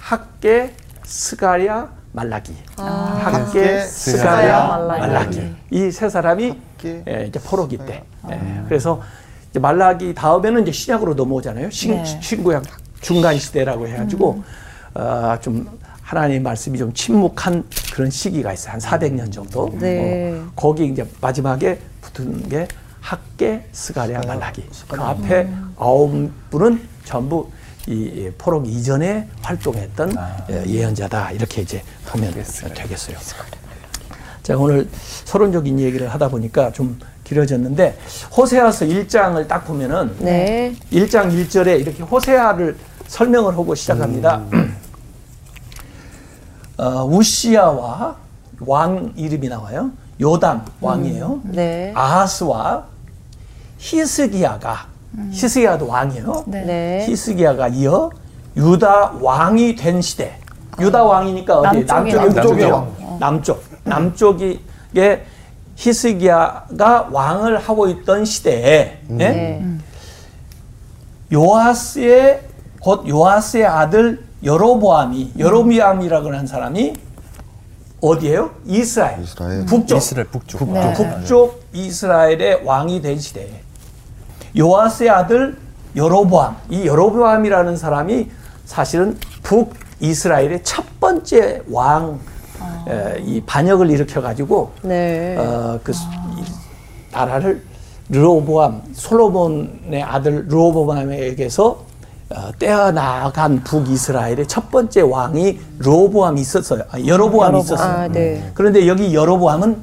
학계, 0.01 0.73
스가랴, 1.03 1.89
말라기. 2.13 2.53
학계, 2.77 3.81
스가랴, 3.81 4.67
말라기. 4.67 5.01
말라기. 5.01 5.55
이 5.71 5.91
세 5.91 6.09
사람이 6.09 6.57
학계, 6.79 7.03
에, 7.05 7.25
이제 7.27 7.39
포로기 7.39 7.77
때. 7.77 8.03
에, 8.31 8.39
그래서 8.67 9.01
이제 9.49 9.59
말라기 9.59 10.13
다음에는 10.13 10.63
이제 10.63 10.71
신약으로 10.71 11.13
넘어오잖아요. 11.13 11.69
신, 11.69 11.91
네. 11.91 12.21
신구약 12.21 12.63
중간 13.01 13.37
시대라고 13.37 13.87
해가지고 13.87 14.43
어, 14.93 15.37
좀 15.41 15.67
하나님 16.01 16.43
말씀이 16.43 16.77
좀 16.77 16.93
침묵한 16.93 17.65
그런 17.93 18.09
시기가 18.09 18.53
있어요. 18.53 18.73
한 18.73 18.79
400년 18.79 19.31
정도. 19.31 19.69
네. 19.79 20.33
어, 20.33 20.51
거기 20.55 20.85
이제 20.87 21.05
마지막에 21.21 21.79
붙은 22.01 22.47
게 22.49 22.67
학계, 23.01 23.65
스가랴, 23.71 24.21
말라기. 24.27 24.65
그 24.87 25.01
앞에 25.01 25.49
아홉 25.77 26.31
분은 26.49 26.81
전부 27.05 27.49
이 27.87 28.29
포록 28.37 28.67
이전에 28.67 29.27
활동했던 29.41 30.15
예, 30.51 30.65
예언자다. 30.67 31.31
이렇게 31.31 31.61
이제 31.61 31.81
보면 32.05 32.31
되겠어요. 32.33 33.17
자, 34.49 34.57
오늘 34.57 34.87
서론적인 35.25 35.79
얘기를 35.79 36.07
하다 36.07 36.29
보니까 36.29 36.71
좀 36.71 36.97
길어졌는데 37.23 37.95
호세아서 38.35 38.87
1장을 38.87 39.47
딱 39.47 39.63
보면은 39.63 40.15
네. 40.17 40.73
1장 40.91 41.31
1절에 41.31 41.79
이렇게 41.79 42.01
호세아를 42.01 42.75
설명을 43.05 43.53
하고 43.53 43.75
시작합니다. 43.75 44.41
어, 46.77 47.05
우시아와 47.05 48.15
왕 48.61 49.13
이름이 49.15 49.49
나와요. 49.49 49.91
요담 50.19 50.65
왕이에요. 50.81 51.41
네. 51.43 51.93
아하스와 51.95 52.85
히스기야가 53.77 54.87
히스기야도 55.29 55.87
왕이에요. 55.87 56.43
네. 56.47 56.65
네. 56.65 57.05
히스기야가 57.07 57.67
이어 57.67 58.09
유다 58.57 59.11
왕이 59.21 59.75
된 59.75 60.01
시대. 60.01 60.39
유다 60.79 61.03
왕이니까 61.03 61.59
어디 61.59 61.85
남쪽이 61.85 62.13
남쪽이 62.15 62.35
남쪽이요. 62.35 63.17
남쪽이요. 63.19 63.68
남쪽. 63.83 64.35
남쪽이 64.37 64.59
게 64.93 65.25
히스기야가 65.75 67.09
왕을 67.11 67.59
하고 67.59 67.87
있던 67.87 68.25
시대에 68.25 68.99
예? 69.11 69.13
네. 69.13 69.65
요아스의 71.31 72.41
곧 72.81 73.07
요아스의 73.07 73.65
아들 73.65 74.23
여로보암이 74.43 75.33
여로비암이라고 75.37 76.27
하는 76.27 76.47
사람이 76.47 76.93
어디예요? 78.01 78.51
이스라엘. 78.65 79.21
이스라엘. 79.21 79.65
북쪽. 79.65 79.97
이스라엘 79.97 80.27
북쪽. 80.27 80.71
네. 80.71 80.93
북쪽 80.93 81.63
이스라엘의 81.73 82.63
왕이 82.63 83.01
된 83.01 83.19
시대에 83.19 83.49
요아스의 84.57 85.09
아들 85.09 85.57
여로보암 85.95 86.55
이 86.69 86.85
여로보암이라는 86.85 87.75
사람이 87.77 88.29
사실은 88.65 89.17
북 89.43 89.73
이스라엘의 89.99 90.63
첫 90.63 90.85
번째 90.99 91.61
왕 91.69 92.19
에, 92.87 93.19
이 93.25 93.41
반역을 93.41 93.89
일으켜 93.89 94.21
가지고 94.21 94.71
네. 94.81 95.35
어, 95.37 95.79
그 95.83 95.93
수- 95.93 96.05
이 96.37 96.43
나라를 97.11 97.63
르호보암 98.09 98.81
솔로몬의 98.93 100.03
아들 100.03 100.47
르호보암에게서 100.47 101.89
어, 102.31 102.51
떼어나간 102.59 103.63
북이스라엘의 103.63 104.47
첫 104.47 104.69
번째 104.69 105.01
왕이 105.01 105.59
르호보암이 105.79 106.39
있었어요. 106.41 106.83
아, 106.91 106.99
여로보암이 107.03 107.59
있었어요. 107.61 107.87
아, 108.03 108.07
네. 108.07 108.51
그런데 108.53 108.87
여기 108.87 109.13
여로보암은 109.15 109.77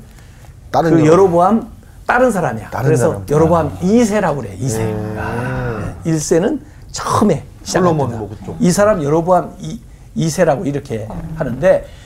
다른 0.71 0.91
그 0.91 0.99
여로- 1.01 1.07
여로보암 1.07 1.69
다른 2.07 2.31
사람이야. 2.31 2.71
다른 2.71 2.85
그래서 2.87 3.09
사람. 3.09 3.27
여로보암 3.29 3.79
2세라고 3.81 4.37
그래. 4.41 4.57
2세. 4.61 4.95
아, 5.19 5.95
1세는 6.05 6.61
처음에 6.93 7.43
솔로몬. 7.65 8.17
뭐. 8.17 8.31
이 8.61 8.71
사람 8.71 9.03
여로보암 9.03 9.57
2, 9.59 9.81
2세라고 10.17 10.67
이렇게 10.67 11.09
하는데 11.35 11.85
이 11.85 12.06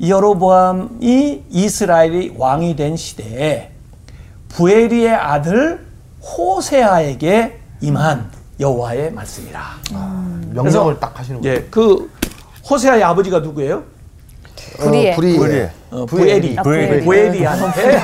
여로보암이 0.00 1.44
이스라엘이 1.50 2.34
왕이 2.36 2.76
된 2.76 2.96
시대에 2.96 3.70
부에리의 4.48 5.14
아들 5.14 5.86
호세아에게 6.22 7.60
임한 7.80 8.30
여호와의 8.58 9.12
말씀이라. 9.12 9.60
명령을 9.90 10.54
그래서- 10.62 10.98
딱 11.00 11.18
하시는 11.18 11.40
거예요. 11.40 11.56
예, 11.56 11.62
그 11.70 12.10
호세아의 12.68 13.02
아버지가 13.04 13.40
누구예요? 13.40 13.84
불의의. 14.78 15.12
어. 15.90 16.06
부에리. 16.06 16.56
아, 16.56 16.62
부에리. 16.62 17.04
부에리한테 17.04 18.02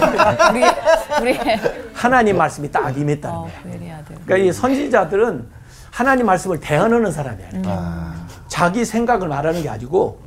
우리 0.50 0.62
우리 1.20 1.38
하나님 1.92 2.37
말씀이 2.37 2.70
딱 2.70 2.96
임했다는 2.96 3.37
어, 3.37 3.48
거예요. 3.62 4.02
그러니까 4.24 4.37
이 4.37 4.52
선지자들은 4.52 5.46
하나님 5.90 6.26
말씀을 6.26 6.61
대언하는 6.61 7.11
사람이야. 7.11 8.26
자기 8.48 8.85
생각을 8.85 9.28
말하는 9.28 9.62
게 9.62 9.68
아니고 9.68 10.20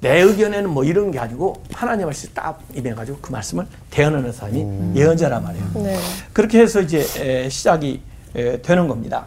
내 0.00 0.20
의견에는 0.20 0.70
뭐 0.70 0.84
이런 0.84 1.10
게 1.10 1.18
아니고 1.18 1.62
하나님 1.72 2.06
말씀이 2.06 2.32
딱 2.32 2.60
임해가지고 2.74 3.18
그 3.20 3.32
말씀을 3.32 3.66
대언하는 3.90 4.32
사람이 4.32 4.96
예언자란 4.96 5.42
말이에요. 5.42 5.64
네. 5.74 5.98
그렇게 6.32 6.60
해서 6.60 6.80
이제 6.80 7.04
에, 7.18 7.48
시작이 7.48 8.00
에, 8.34 8.62
되는 8.62 8.88
겁니다. 8.88 9.26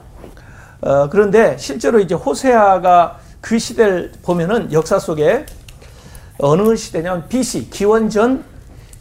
어, 0.81 1.07
그런데 1.09 1.57
실제로 1.57 1.99
이제 1.99 2.15
호세아가 2.15 3.19
그 3.39 3.59
시대를 3.59 4.11
보면은 4.23 4.71
역사 4.73 4.97
속에 4.99 5.45
어느 6.39 6.75
시대냐면 6.75 7.27
BC 7.29 7.69
기원전 7.69 8.43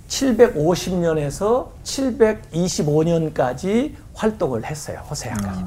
750년에서 0.08 1.68
725년까지 1.84 3.94
활동을 4.14 4.66
했어요. 4.66 5.00
호세아가. 5.08 5.64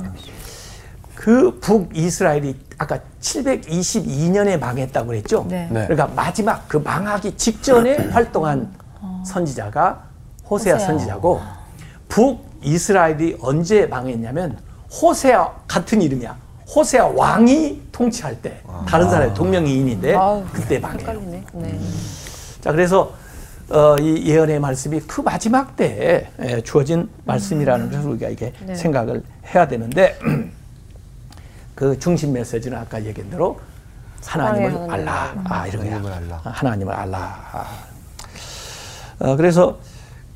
그 1.25 1.57
북이스라엘이 1.59 2.55
아까 2.77 2.99
722년에 3.19 4.59
망했다고 4.59 5.07
그랬죠. 5.07 5.43
네. 5.49 5.67
네. 5.71 5.87
그러니까 5.87 6.05
마지막 6.15 6.67
그 6.67 6.77
망하기 6.77 7.35
직전에 7.35 7.95
활동한 8.11 8.71
선지자가 9.25 10.03
호세아 10.47 10.75
호세아. 10.75 10.87
선지자고 10.87 11.41
북이스라엘이 12.09 13.37
언제 13.41 13.87
망했냐면 13.87 14.59
호세아 15.01 15.51
같은 15.67 16.03
이름이야. 16.03 16.37
호세아 16.75 17.07
왕이 17.07 17.81
통치할 17.91 18.39
때 18.43 18.61
다른 18.87 19.09
사람의 19.09 19.33
동명이인인데 19.33 20.15
그때 20.53 20.77
망해요. 20.77 20.99
헷갈리네. 20.99 21.43
네. 21.53 21.79
자 22.61 22.71
그래서 22.71 23.13
어, 23.69 23.95
이 23.99 24.27
예언의 24.27 24.59
말씀이 24.59 24.99
그 25.07 25.21
마지막 25.21 25.75
때에 25.75 26.27
에, 26.37 26.61
주어진 26.61 27.09
말씀이라는 27.23 27.89
것을 27.89 28.09
우리가 28.11 28.29
이게 28.29 28.53
네. 28.63 28.75
생각을 28.75 29.23
해야 29.55 29.67
되는데 29.67 30.19
그 31.75 31.99
중심 31.99 32.33
메시지는 32.33 32.77
아까 32.77 33.03
얘기한 33.03 33.29
대로 33.29 33.59
하나님을 34.25 34.91
알라 34.91 35.13
하나님을 35.13 35.51
아 35.53 35.67
이런 35.67 35.83
거야 35.83 35.95
하나님을 35.95 36.13
알라. 36.13 36.41
아, 36.43 36.49
하나님을 36.49 36.93
알라 36.93 37.17
아. 37.51 37.65
어, 39.19 39.35
그래서 39.35 39.77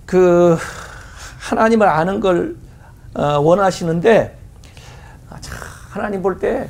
그 0.06 0.58
하나님을 1.40 1.88
아는 1.88 2.20
걸 2.20 2.56
어, 3.16 3.40
원하시는데 3.40 4.38
아, 5.30 5.38
참, 5.42 5.58
하나님 5.90 6.22
볼 6.22 6.40
때 6.40 6.70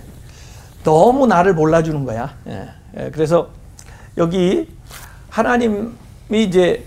너무 0.84 1.28
나를 1.28 1.54
몰라주는 1.56 2.06
거야. 2.06 2.34
예. 2.48 2.70
예, 2.98 3.12
그래서 3.12 3.50
여기 4.18 4.74
하나님이 5.30 5.92
이제 6.32 6.86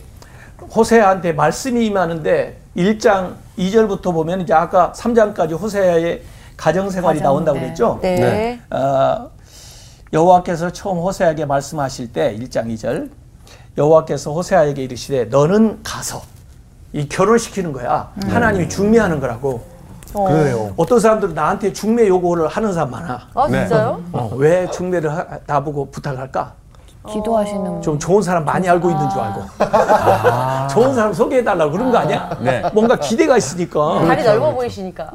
호세아한테 0.74 1.32
말씀이 1.34 1.84
임하는데 1.86 2.58
1장 2.76 3.34
2절부터 3.58 4.12
보면 4.14 4.40
이제 4.40 4.54
아까 4.54 4.92
3장까지 4.96 5.58
호세아의 5.60 6.22
가정 6.62 6.88
생활이 6.88 7.18
가정, 7.18 7.32
나온다고 7.32 7.58
네. 7.58 7.64
그랬죠. 7.64 7.98
네. 8.00 8.14
네. 8.14 8.60
어, 8.70 9.28
여호와께서 10.12 10.70
처음 10.70 10.98
호세아에게 10.98 11.44
말씀하실 11.44 12.12
때 12.12 12.36
1장 12.38 12.66
2절 12.72 13.10
여호와께서 13.76 14.32
호세아에게 14.32 14.84
이르시되 14.84 15.24
너는 15.24 15.80
가서 15.82 16.22
이 16.92 17.08
결혼시키는 17.08 17.72
거야. 17.72 18.12
하나님이 18.28 18.68
중매하는 18.68 19.18
거라고. 19.18 19.60
어. 20.14 20.24
그래요. 20.28 20.72
어떤 20.76 21.00
사람들은 21.00 21.34
나한테 21.34 21.72
중매 21.72 22.06
요구를 22.06 22.46
하는 22.46 22.72
사람 22.72 22.90
많아. 22.92 23.28
아, 23.34 23.48
네. 23.48 23.60
진짜요? 23.66 24.00
어, 24.12 24.30
왜 24.36 24.70
중매를 24.70 25.10
하- 25.10 25.26
나보고 25.46 25.90
부탁할까? 25.90 26.52
기도하시는 27.10 27.82
좀 27.82 27.98
좋은 27.98 28.22
사람 28.22 28.44
많이 28.44 28.68
알고 28.68 28.88
있는 28.88 29.10
줄 29.10 29.20
알고. 29.20 29.42
좋은 30.72 30.94
사람 30.94 31.12
소개해달라고 31.12 31.72
그런 31.72 31.90
거 31.90 31.98
아니야? 31.98 32.38
네. 32.40 32.62
뭔가 32.72 32.94
기대가 32.94 33.36
있으니까. 33.36 34.04
다리 34.06 34.22
넓어 34.22 34.54
보이시니까. 34.54 35.10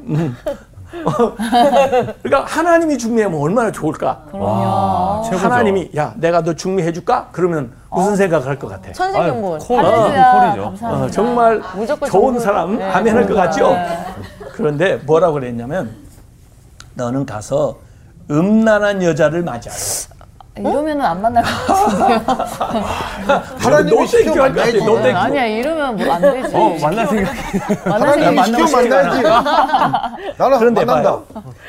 그러니까 2.24 2.46
하나님이 2.46 2.98
중매하면 2.98 3.40
얼마나 3.40 3.72
좋을까? 3.72 4.24
와, 4.32 5.22
최고죠. 5.26 5.44
하나님이 5.44 5.92
야 5.96 6.14
내가 6.18 6.42
너 6.42 6.54
중매해 6.54 6.92
줄까? 6.94 7.30
그러면 7.32 7.72
무슨 7.92 8.16
생각을 8.16 8.48
할것 8.48 8.70
같아? 8.70 8.92
천생연분. 8.94 9.60
할렐루야. 9.62 10.74
어, 10.82 11.08
정말 11.12 11.62
무조건 11.76 12.10
좋은 12.10 12.40
사람 12.40 12.78
네, 12.78 12.84
하면 12.84 13.16
할것 13.16 13.30
그러니까. 13.36 13.52
같죠? 13.52 13.76
그런데 14.54 14.96
뭐라고 15.06 15.34
그랬냐면 15.36 15.92
너는 16.96 17.26
가서 17.26 17.78
음란한 18.32 19.04
여자를 19.04 19.44
맞이하라. 19.44 20.17
이러면은 20.60 21.02
안 21.06 21.22
만날 21.22 21.44
것 21.44 21.50
같은데요. 21.68 22.22
하나님이 23.60 23.96
너 24.00 24.06
시켜 24.06 24.32
같아. 24.34 24.48
만나야지. 24.50 24.78
너 24.86 25.02
thank 25.02 25.11
you. 25.11 25.18
아니야 25.18 25.46
이러면 25.46 25.96
뭐 25.98 26.14
안 26.14 26.22
되지. 26.22 26.56
어, 26.56 26.78
만날 26.82 27.08
생각이. 27.08 27.40
하나님이 27.90 28.44
시켜 28.46 28.64
만나야지. 28.78 29.22
나는 30.38 30.60
그런데 30.60 30.86
만난다. 30.86 31.12
봐요. 31.12 31.24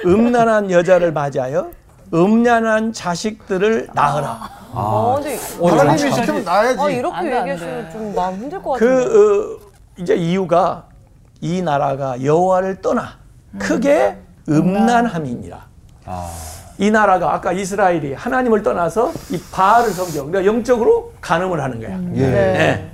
음란한 0.04 0.70
여자를 0.70 1.12
맞이하여 1.12 1.68
음란한 2.14 2.92
자식들을 2.92 3.88
낳으라. 3.92 4.38
아, 4.72 5.14
근데 5.22 5.38
하나님이 5.62 6.12
시키면 6.12 6.44
나야지. 6.44 6.80
아, 6.80 6.88
이렇게 6.90 7.24
얘기하시면 7.26 7.84
돼. 7.86 7.90
좀 7.92 8.14
마음 8.14 8.34
힘들 8.34 8.62
것 8.62 8.72
같은데. 8.72 9.04
그 9.08 9.58
어, 9.64 9.68
이제 9.98 10.14
이유가 10.14 10.84
이 11.40 11.62
나라가 11.62 12.22
여호와를 12.22 12.80
떠나 12.80 13.10
크게 13.58 14.16
음란함이니라. 14.48 15.58
아, 16.06 16.30
이 16.78 16.90
나라가 16.90 17.34
아까 17.34 17.52
이스라엘이 17.52 18.14
하나님을 18.14 18.62
떠나서 18.62 19.12
이 19.30 19.40
바알을 19.52 19.90
섬겨. 19.90 20.26
그러니까 20.26 20.44
영적으로 20.44 21.12
간음을 21.20 21.60
하는 21.62 21.80
거야. 21.80 21.90
예. 22.14 22.30
네. 22.30 22.60
예. 22.60 22.90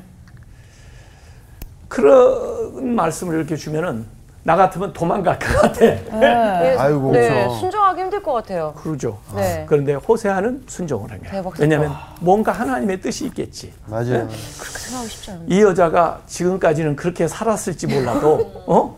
그런 1.89 2.95
말씀을 2.95 3.37
이렇게 3.37 3.57
주면은 3.57 4.07
나 4.43 4.57
같으면 4.57 4.93
도망갈 4.93 5.39
것 5.39 5.47
같아. 5.61 5.81
네, 5.81 6.77
아이고. 6.79 7.13
네, 7.13 7.29
그렇죠. 7.29 7.55
순종하기 7.61 8.01
힘들 8.01 8.23
것 8.23 8.33
같아요. 8.35 8.75
그러죠. 8.77 9.19
네. 9.35 9.65
그런데 9.67 9.95
호세아는 9.95 10.65
순종을 10.67 11.11
한 11.11 11.21
거야. 11.21 11.31
대박 11.31 11.55
왜냐하면 11.59 11.93
뭔가 12.21 12.53
하나님의 12.53 13.01
뜻이 13.01 13.27
있겠지. 13.27 13.73
맞아요. 13.87 14.29
생각하기 14.29 15.09
쉽지 15.09 15.31
않은데. 15.31 15.55
이 15.55 15.63
여자가 15.63 16.21
지금까지는 16.27 16.97
그렇게 16.97 17.27
살았을지 17.27 17.87
몰라도 17.87 18.51
어? 18.67 18.97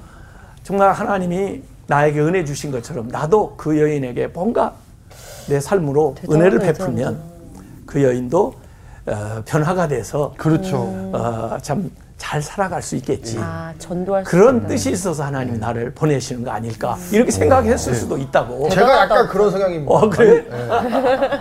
정말 0.65 0.93
하나님이 0.93 1.63
나에게 1.87 2.21
은혜 2.21 2.45
주신 2.45 2.71
것처럼 2.71 3.09
나도 3.09 3.55
그 3.57 3.81
여인에게 3.81 4.29
뭔가 4.29 4.73
내 5.49 5.61
삶으로 5.61 6.15
대단하네, 6.19 6.41
은혜를. 6.49 6.59
베풀면 6.59 7.21
그 7.87 8.03
여인도 8.03 8.55
어, 9.07 9.43
변화가 9.45 9.87
돼서 9.89 10.35
그렇죠. 10.37 10.79
어, 11.13 11.57
참 11.63 11.91
잘 12.19 12.41
살아갈 12.41 12.81
수 12.81 12.97
있겠지. 12.97 13.37
아, 13.39 13.75
전도할 13.79 14.25
수 14.25 14.31
그런 14.31 14.55
있구나. 14.57 14.69
뜻이 14.69 14.91
있어서 14.91 15.23
하나님이 15.23 15.59
나를 15.59 15.93
보내시는 15.93 16.45
거 16.45 16.51
아닐까 16.51 16.97
이렇게 17.13 17.31
생각했을 17.31 17.95
수도 17.95 18.17
있다고. 18.17 18.71
제가 18.71 19.03
약간 19.03 19.29
그런 19.29 19.51
성향입니다. 19.51 19.93
어 19.95 20.09
그래. 20.09 20.43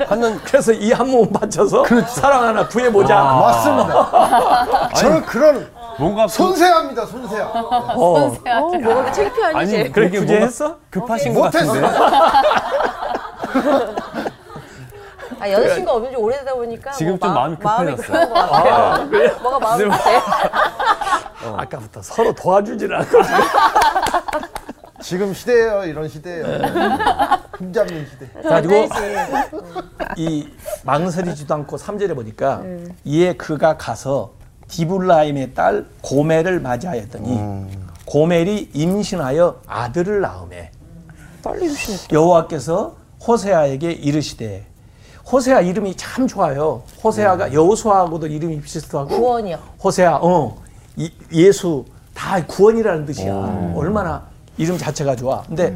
하는 0.05 0.37
그래서 0.43 0.73
이 0.73 0.91
한 0.91 1.07
몸 1.07 1.31
바쳐서 1.31 1.85
사랑 2.07 2.43
하나 2.43 2.67
구해보자. 2.67 3.15
맞습니다. 3.15 4.89
저는 4.99 5.21
그런 5.21 5.65
뭔가 5.99 6.25
그- 6.25 6.31
손세합니다, 6.33 7.05
손세야. 7.05 7.45
어. 7.45 7.59
어, 7.95 8.77
뭐가 8.77 9.11
창피하니, 9.11 9.55
아니 9.57 9.69
쟤. 9.69 9.89
그래 9.89 10.07
그게 10.07 10.19
구제했어? 10.19 10.77
급하신 10.89 11.33
것 11.33 11.45
못했어. 11.45 11.73
같은데. 11.73 11.95
아, 15.39 15.49
여자친구가 15.51 15.93
없는 15.97 16.11
지 16.11 16.15
오래되다 16.17 16.53
보니까 16.53 16.91
지금 16.91 17.17
뭐 17.17 17.19
좀 17.19 17.29
마- 17.29 17.35
마음이 17.41 17.57
것 17.57 17.63
같아요. 17.65 19.05
뭐가 19.41 19.59
마음이 19.59 19.83
급해. 19.83 20.21
아까부터 21.57 22.01
서로 22.01 22.33
도와주질 22.33 22.93
않고 22.93 23.17
지금 25.01 25.33
시대예요, 25.33 25.83
이런 25.85 26.07
시대예요. 26.07 26.45
흠 27.57 27.71
잡는 27.73 28.07
시대. 28.09 28.27
가지고 28.49 28.87
이 30.17 30.49
망설이지도 30.83 31.53
않고 31.53 31.77
3절에 31.77 32.15
보니까 32.15 32.61
이에 33.03 33.33
그가 33.33 33.77
가서 33.77 34.31
디블라임의 34.67 35.53
딸 35.53 35.85
고멜을 36.01 36.59
맞이하였더니 36.59 37.39
고멜이 38.05 38.69
임신하여 38.73 39.61
아들을 39.67 40.21
낳음에 40.21 40.71
빨리 41.43 41.65
임신했다. 41.67 42.07
여호와께서 42.11 42.95
호세아에게 43.25 43.91
이르시되 43.91 44.65
호세아 45.31 45.61
이름이 45.61 45.95
참 45.95 46.27
좋아요. 46.27 46.83
호세아가 47.03 47.51
여호수아하고도 47.53 48.27
이름이 48.27 48.61
비슷하고 48.61 49.07
구원이요. 49.07 49.57
호세아 49.83 50.19
어 50.21 50.57
이- 50.95 51.11
예수 51.31 51.85
다 52.13 52.43
구원이라는 52.45 53.05
뜻이야. 53.07 53.73
얼마나 53.75 54.23
이름 54.57 54.77
자체가 54.77 55.15
좋아. 55.15 55.41
근데 55.43 55.75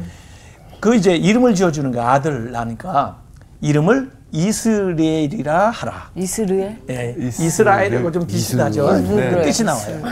그 0.78 0.94
이제 0.94 1.14
이름을 1.16 1.54
지어주는 1.54 1.90
거야 1.92 2.12
아들 2.12 2.52
나니까 2.52 3.18
이름을 3.60 4.10
이스라엘이라 4.32 5.70
하라. 5.70 6.10
이스르엘? 6.14 6.78
예, 6.88 7.14
이스라엘, 7.18 7.46
이스라엘하고 7.46 8.12
좀 8.12 8.26
비슷하죠. 8.26 8.96
이스라엘. 9.02 9.42
뜻이 9.42 9.64
나와요. 9.64 10.02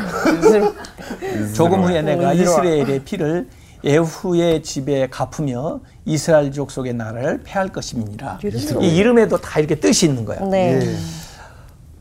조금 1.55 1.85
후에 1.85 2.03
내가 2.03 2.33
이스라엘의 2.33 3.01
피를 3.05 3.49
에후의 3.85 4.63
집에 4.65 5.07
갚으며 5.09 5.81
이스라엘 6.05 6.51
족속의 6.51 6.95
나라를 6.95 7.43
패할 7.45 7.69
것임이니라. 7.69 8.41
이 8.81 8.97
이름에도 8.97 9.37
다 9.41 9.61
이렇게 9.61 9.77
뜻이 9.77 10.07
있는 10.07 10.25
거야. 10.25 10.41
네. 10.41 10.81
예. 10.83 10.97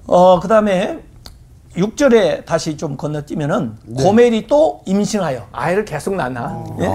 어, 0.08 0.39
그 0.39 0.47
다음에 0.47 0.99
6절에 1.78 2.46
다시 2.46 2.76
좀 2.76 2.98
건너뛰면은 2.98 3.78
고멜이 3.98 4.48
또 4.48 4.82
임신하여 4.86 5.48
아이를 5.52 5.86
계속 5.86 6.16
낳나. 6.16 6.63
예? 6.80 6.90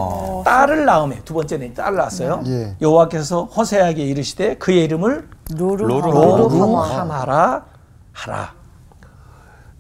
딸을 0.45 0.85
낳음에 0.85 1.21
두 1.25 1.35
번째는 1.35 1.75
딸을 1.75 1.97
낳았어요. 1.97 2.43
예. 2.47 2.77
여호와께서 2.81 3.45
호세아에게 3.45 4.03
이르시되 4.05 4.57
그의 4.57 4.85
이름을 4.85 5.29
로루. 5.57 5.87
로루하마라 5.87 7.65
하라. 8.13 8.62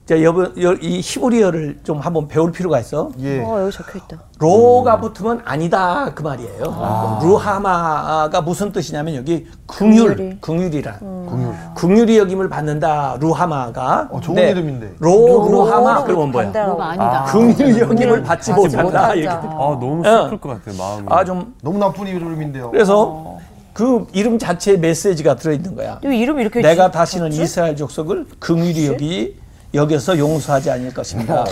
자, 0.04 0.20
여보, 0.20 0.42
여- 0.60 0.74
이 0.80 1.00
히브리어를 1.00 1.78
좀 1.84 2.00
한번 2.00 2.26
배울 2.26 2.50
필요가 2.50 2.80
있어. 2.80 3.10
예. 3.20 3.40
어, 3.40 3.60
여기 3.62 3.70
적혀 3.72 3.98
있다. 3.98 4.16
로가 4.40 4.98
붙으면 5.00 5.42
아니다 5.44 6.10
그 6.12 6.22
말이에요. 6.24 7.20
루하마가 7.22 8.40
무슨 8.40 8.72
뜻이냐면 8.72 9.14
여기 9.14 9.46
긍휼, 9.68 10.38
긍휼이란 10.40 11.72
긍휼이 11.76 12.18
여김을 12.18 12.48
받는다 12.48 13.16
루하마가. 13.20 14.08
어, 14.10 14.20
좋은 14.20 14.36
이름인데. 14.38 14.94
로 14.98 15.48
루하마 15.48 16.02
그러면 16.02 16.32
뭐야? 16.32 16.46
아니다. 16.80 17.24
긍휼 17.30 17.78
여김을 17.78 18.24
받지 18.24 18.52
못한다. 18.52 19.14
이렇게. 19.14 19.46
아 19.46 19.78
너무 19.80 20.02
어. 20.04 20.22
슬플 20.24 20.38
것 20.40 20.48
같아요 20.48 20.76
마음이. 20.76 21.06
아 21.10 21.24
좀 21.24 21.54
너무 21.62 21.78
나쁜 21.78 22.08
이름인데요. 22.08 22.72
그래서 22.72 23.38
그 23.72 24.06
이름 24.12 24.36
자체에 24.38 24.76
메시지가 24.78 25.36
들어 25.36 25.52
있는 25.52 25.76
거야. 25.76 26.00
이 26.04 26.08
이름 26.08 26.40
이렇게 26.40 26.60
내가 26.60 26.90
지- 26.90 26.92
다시는 26.98 27.32
이스라엘 27.32 27.76
족속을 27.76 28.26
긍휼히 28.40 28.88
여기 28.88 29.40
여기서 29.74 30.18
용서하지 30.18 30.70
않을 30.70 30.92
것입니다. 30.94 31.44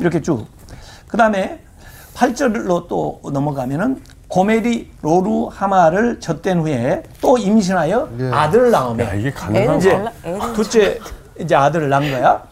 이렇게 0.00 0.20
쭉. 0.20 0.46
그 1.06 1.16
다음에 1.16 1.60
8절로 2.14 2.88
또 2.88 3.20
넘어가면은 3.30 4.02
고멜이 4.28 4.90
로루 5.02 5.48
하마를 5.52 6.18
젖된 6.18 6.60
후에 6.60 7.04
또 7.20 7.38
임신하여 7.38 8.08
예. 8.18 8.30
아들을 8.32 8.72
야 8.72 8.80
낳으며 8.80 9.04
이게 9.14 9.28
애는 9.28 9.32
가능한 9.34 9.78
이제 9.78 10.04
애는 10.24 10.52
둘째 10.54 10.98
이제 11.38 11.54
아들을 11.54 11.88
낳은 11.88 12.10
거야. 12.10 12.42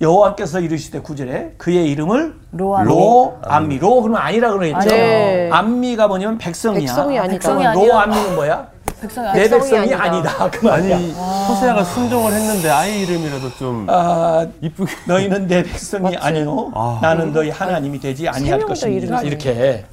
여호와께서 0.00 0.58
이르시되 0.58 1.00
구절에 1.00 1.54
그의 1.58 1.88
이름을 1.92 2.34
로암. 2.50 2.88
로 2.88 3.38
암미 3.42 3.78
로 3.78 4.02
그러면 4.02 4.20
아니라 4.20 4.50
그러겠죠. 4.50 4.88
네. 4.88 5.48
암미가 5.52 6.08
뭐냐면 6.08 6.38
백성이야. 6.38 6.80
백성이 6.80 7.18
아니다. 7.20 7.34
백성이 7.34 7.64
로 7.64 7.70
아니라 7.70 8.00
암미는 8.02 8.34
뭐야? 8.34 8.66
백성이 9.02 9.32
내 9.34 9.48
백성이 9.50 9.94
아니다. 9.94 10.02
아니다. 10.04 10.50
그 10.50 10.64
말이야. 10.66 10.96
아니 10.96 11.12
호세아가 11.12 11.84
순종을 11.84 12.32
했는데 12.32 12.70
아이 12.70 13.02
이름이라도 13.02 13.50
좀 13.58 13.86
아, 13.90 14.46
이쁘게. 14.60 14.92
너희는 15.06 15.46
내 15.48 15.62
백성이 15.62 16.16
아니요 16.16 16.70
아. 16.74 16.98
나는 17.02 17.32
너희 17.32 17.50
하나님이 17.50 18.00
되지 18.00 18.28
아니할 18.28 18.60
것입니다. 18.60 19.20
이렇게 19.22 19.84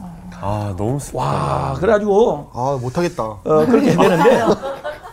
아 0.42 0.74
너무 0.78 1.00
슬. 1.00 1.18
와 1.18 1.76
그래가지고 1.78 2.50
아, 2.54 2.78
못하겠다. 2.82 3.24
어, 3.24 3.42
그렇게 3.44 3.96
되는데 3.96 4.30
결국 4.38 4.58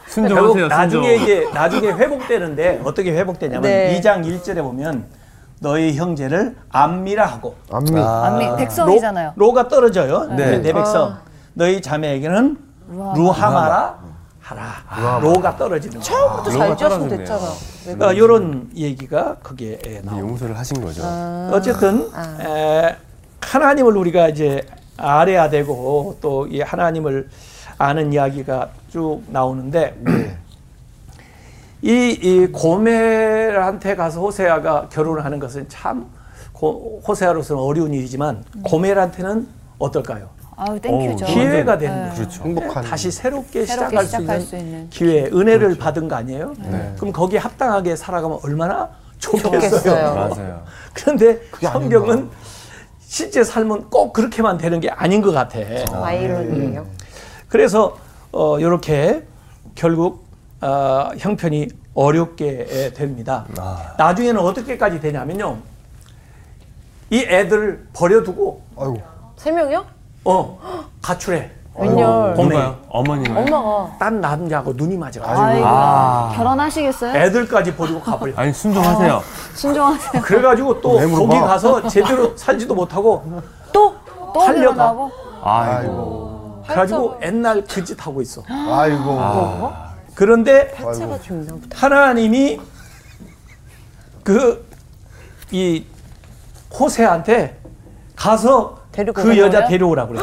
순종하세요 0.08 0.52
순종. 0.52 0.68
나중에 0.68 1.14
이게 1.16 1.50
나중에 1.52 1.88
회복되는데 1.88 2.80
어떻게 2.84 3.12
회복되냐면 3.12 3.62
네. 3.62 4.00
2장 4.00 4.24
1절에 4.24 4.62
보면 4.62 5.06
너희 5.60 5.96
형제를 5.96 6.54
암미라 6.70 7.26
하고 7.26 7.56
안미. 7.72 7.98
암미 7.98 8.56
백성이잖아요. 8.58 9.32
로, 9.36 9.52
가 9.52 9.68
떨어져요. 9.68 10.24
네. 10.36 10.58
내 10.58 10.72
백성 10.72 11.16
너희 11.54 11.80
자매에게는 11.80 12.58
루하마라 12.88 13.98
하라. 14.40 15.18
로가 15.20 15.56
떨어지는. 15.56 16.00
처음부터 16.00 16.50
잘 16.56 16.76
지었으면. 16.76 17.08
됐잖아. 17.08 17.42
왜 17.98 18.04
어, 18.06 18.12
이런 18.12 18.70
얘기가 18.76 19.36
거기에 19.42 19.76
나옵니다. 20.04 20.18
용서를 20.20 20.56
하신 20.56 20.80
거죠. 20.80 21.02
어쨌든 21.52 22.08
에, 22.40 22.96
하나님을 23.40 23.96
우리가 23.96 24.28
이제 24.28 24.64
알아야 24.96 25.50
되고 25.50 26.16
또 26.20 26.46
이 26.48 26.60
하나님을 26.60 27.28
아는 27.78 28.12
이야기가 28.12 28.70
쭉 28.88 29.20
나오는데 29.28 30.00
이, 31.82 32.18
이 32.22 32.46
고멜한테 32.52 33.96
가서 33.96 34.20
호세아가 34.20 34.88
결혼을 34.88 35.24
하는 35.24 35.38
것은 35.38 35.68
참 35.68 36.06
고, 36.52 37.02
호세아로서는 37.06 37.60
어려운 37.62 37.92
일이지만 37.92 38.44
고멜한테는 38.64 39.46
어떨까요? 39.78 40.30
아유 40.56 40.80
thank 40.80 40.99
you죠. 40.99 41.24
어, 41.24 41.28
기회가 41.28 41.76
되는 41.76 42.08
거죠. 42.08 42.16
그렇죠. 42.22 42.44
행복한. 42.44 42.82
다시 42.84 43.10
새롭게, 43.10 43.66
새롭게 43.66 44.04
시작할, 44.04 44.06
시작할 44.06 44.40
수, 44.40 44.46
수 44.48 44.56
있는 44.56 44.72
있는. 44.72 44.90
기회, 44.90 45.24
은혜를 45.26 45.76
받은 45.76 46.08
거 46.08 46.16
아니에요? 46.16 46.54
그럼 46.96 47.12
거기에 47.12 47.38
합당하게 47.38 47.94
살아가면 47.94 48.38
얼마나 48.42 48.88
좋겠어요. 49.18 49.52
좋겠어요. 49.60 50.14
맞아요. 50.36 50.62
그런데 50.94 51.40
성경은 51.60 52.10
아닌가. 52.10 52.34
실제 53.00 53.44
삶은 53.44 53.90
꼭 53.90 54.12
그렇게만 54.14 54.56
되는 54.56 54.80
게 54.80 54.88
아닌 54.90 55.20
것 55.20 55.32
같아. 55.32 55.58
아이러니예요. 56.02 56.86
그래서 57.48 57.96
어, 58.32 58.58
이렇게 58.58 59.24
결국 59.74 60.26
어, 60.62 61.10
형편이 61.18 61.68
어렵게 61.92 62.66
에, 62.68 62.92
됩니다. 62.94 63.44
나중에는 63.98 64.40
어떻게까지 64.40 65.00
되냐면요. 65.00 65.58
이 67.10 67.20
애들을 67.20 67.88
버려두고 67.92 68.62
아이고. 68.76 69.02
세 69.36 69.50
명이요? 69.52 69.86
어 70.26 70.58
가출해. 71.02 71.50
웬열. 71.78 72.34
고멜. 72.34 72.48
누가요? 72.56 72.76
어머니가. 72.88 73.38
엄마가 73.40 73.96
딴 73.98 74.20
남자하고 74.20 74.72
눈이 74.74 74.96
맞아. 74.96 75.20
아이고 75.22 75.66
아. 75.66 76.32
결혼하시겠어요? 76.34 77.14
애들까지 77.14 77.76
버리고 77.76 78.00
가버려. 78.00 78.32
아니 78.36 78.52
순종하세요. 78.52 79.22
순종하세요. 79.54 80.22
그래가지고 80.22 80.80
또 80.80 80.96
왜 80.96 81.06
물어봐? 81.06 81.28
거기 81.34 81.40
가서 81.46 81.86
제대로 81.88 82.36
살지도 82.36 82.74
못하고 82.74 83.22
또 83.72 83.94
또 84.34 84.40
살려가. 84.40 84.74
결혼하고 84.74 85.10
아이고. 85.42 86.62
그래가지고 86.64 87.18
옛날 87.22 87.62
그 87.64 87.84
짓 87.84 88.04
하고 88.06 88.20
있어. 88.22 88.42
아이고. 88.48 89.72
그런데 90.14 90.70
팔자가 90.72 91.18
좀 91.20 91.42
있나 91.42 91.52
보다. 91.54 91.76
하나님이 91.78 92.60
그 94.24 94.66
이 95.52 95.84
호세한테 96.76 97.56
가서 98.16 98.78
데리고 98.96 99.12
그 99.22 99.36
여자 99.38 99.58
거예요? 99.58 99.68
데려오라 99.68 100.06
그래. 100.06 100.20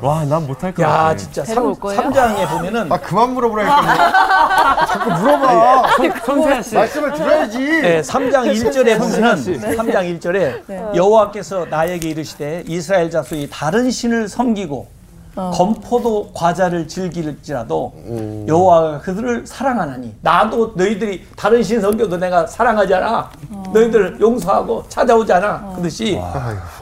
와나 0.00 0.40
못할 0.40 0.72
것 0.72 0.82
같아. 0.82 1.10
야 1.10 1.16
진짜 1.16 1.42
데려올 1.42 1.74
3, 1.74 1.80
거예요? 1.80 2.12
장에 2.12 2.46
보면은 2.48 2.90
아, 2.90 2.98
그만 2.98 3.34
물어보라니까. 3.34 4.86
자꾸 4.86 5.10
물어봐. 5.10 5.82
손세아 6.24 6.62
씨. 6.62 6.74
말씀을 6.74 7.12
들어야지. 7.12 7.58
네, 7.58 8.00
3장 8.00 8.54
1절에 8.54 8.98
보면은 8.98 9.34
3장 9.36 10.18
1절에 10.20 10.96
여호와께서 10.96 11.66
나에게 11.66 12.08
이르시되 12.08 12.64
이스라엘 12.66 13.10
자손이 13.10 13.48
다른 13.50 13.90
신을 13.90 14.28
섬기고 14.28 15.01
건포도 15.34 16.30
과자를 16.34 16.86
즐길지라도 16.88 17.92
음. 18.06 18.46
여호와가 18.48 18.98
그들을 19.00 19.46
사랑하나니 19.46 20.14
나도 20.20 20.72
너희들이 20.76 21.26
다른 21.36 21.62
신 21.62 21.80
성교도 21.80 22.18
내가 22.18 22.46
사랑하잖아 22.46 23.30
너희들 23.72 24.20
용서하고 24.20 24.84
찾아오잖아 24.88 25.72
그듯이 25.76 26.20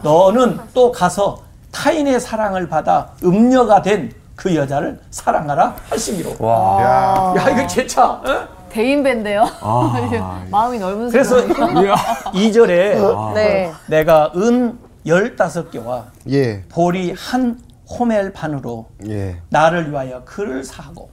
너는 0.03 0.59
또 0.75 0.91
가서 0.91 1.43
타인의 1.71 2.19
사랑을 2.21 2.69
받아 2.69 3.11
음녀가 3.23 3.83
된 3.83 4.21
그 4.41 4.57
여자를 4.57 4.99
사랑하라 5.11 5.77
하시기로 5.91 6.31
야. 6.49 7.35
야 7.37 7.51
이거 7.51 7.67
제차 7.67 8.07
어? 8.07 8.49
대인배인데요. 8.71 9.47
아, 9.61 10.43
마음이 10.51 10.79
넓은 10.79 11.11
그래서. 11.11 11.37
이절에 12.33 12.99
네. 13.35 13.71
내가 13.87 14.33
은 14.35 14.79
열다섯 15.05 15.71
개와 15.71 16.05
예. 16.31 16.63
보리 16.71 17.13
한 17.19 17.59
호멜 17.91 18.33
반으로 18.33 18.89
예. 19.09 19.41
나를 19.49 19.91
위하여 19.91 20.23
그를 20.25 20.63
사고 20.65 21.11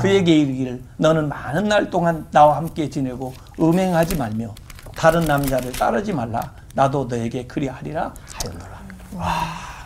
그에게 0.00 0.38
이르기를 0.38 0.82
너는 0.98 1.28
많은 1.28 1.64
날 1.64 1.88
동안 1.90 2.26
나와 2.30 2.56
함께 2.56 2.88
지내고 2.90 3.32
음행하지 3.60 4.16
말며 4.16 4.54
다른 4.94 5.24
남자를 5.24 5.72
따르지 5.72 6.12
말라 6.12 6.40
나도 6.74 7.06
너에게 7.06 7.46
그리하리라 7.46 8.12
하였노라 8.32 8.80
와 9.16 9.34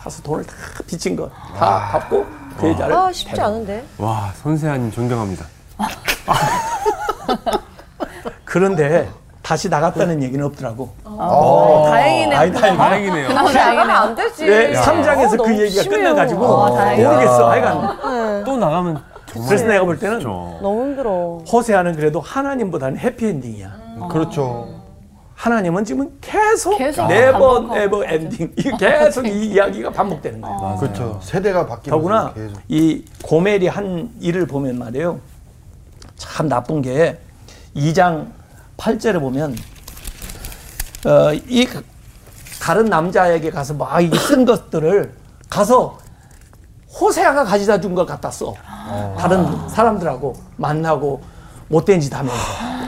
가서 0.03 0.21
돈을 0.23 0.45
다 0.45 0.53
빚진 0.85 1.15
거다 1.15 1.89
갚고 1.91 2.25
그 2.57 2.69
여자를 2.69 2.95
아 2.95 3.11
쉽지 3.11 3.31
데려가. 3.35 3.47
않은데. 3.49 3.85
와, 3.99 4.31
선세아님 4.41 4.89
존경합니다. 4.91 5.45
그런데 8.45 9.07
다시 9.47 9.69
나갔다는 9.69 10.21
얘기는 10.23 10.43
없더라고 10.45 10.89
어, 11.05 11.85
다행이네요. 11.89 12.37
아이, 12.37 12.51
다행이네. 12.51 12.77
다행이네요. 12.77 13.29
나가면 13.29 13.89
안 13.91 14.13
되지. 14.13 14.45
예, 14.45 14.73
3장에서 14.73 15.39
어, 15.39 15.43
그 15.43 15.57
얘기가. 15.57 15.89
끝나가지고 15.89 16.45
어, 16.45 16.75
다행이다. 16.75 17.09
모르겠어 17.09 17.49
하여간 17.49 18.43
또 18.43 18.57
나가면 18.57 19.01
정말 19.27 19.47
그래서 19.47 19.65
내가 19.67 19.85
볼 19.85 19.97
때는. 19.99 20.19
너무 20.21 20.81
힘들어. 20.81 21.37
호세아는 21.49 21.95
그래도 21.95 22.19
하나님보다는 22.19 22.97
해피엔딩이야 22.99 23.71
그렇죠. 24.11 24.67
하나님은 25.35 25.85
지금 25.85 26.17
계속, 26.19 26.77
계속 26.77 27.07
never 27.07 27.73
never 27.73 28.03
ending 28.03 28.51
이 28.57 28.63
계속 28.77 29.25
이 29.25 29.45
이야기가 29.45 29.91
반복되는 29.91 30.41
거예요. 30.41 30.75
그렇죠. 30.77 31.19
세대가 31.23 31.65
바뀌면서 31.65 31.89
더구나 31.89 32.33
계속. 32.33 32.59
이 32.67 33.05
고멜이 33.23 33.67
한 33.69 34.09
일을 34.19 34.45
보면 34.45 34.77
말이에요. 34.77 35.19
참 36.17 36.49
나쁜 36.49 36.81
게 36.81 37.17
2장 37.77 38.35
8절에 38.77 39.19
보면 39.19 39.55
어, 41.05 41.33
이 41.33 41.67
다른 42.61 42.85
남자에게 42.85 43.49
가서 43.51 43.73
막 43.73 43.99
이 44.01 44.09
쓴 44.11 44.45
것들을 44.45 45.11
가서 45.49 45.97
호세아가 46.99 47.43
가져다 47.43 47.79
준걸 47.79 48.05
갖다 48.05 48.29
써. 48.31 48.53
다른 49.17 49.69
사람들하고 49.69 50.35
만나고 50.57 51.21
못된 51.67 51.99
짓 52.01 52.13
하면서. 52.13 52.35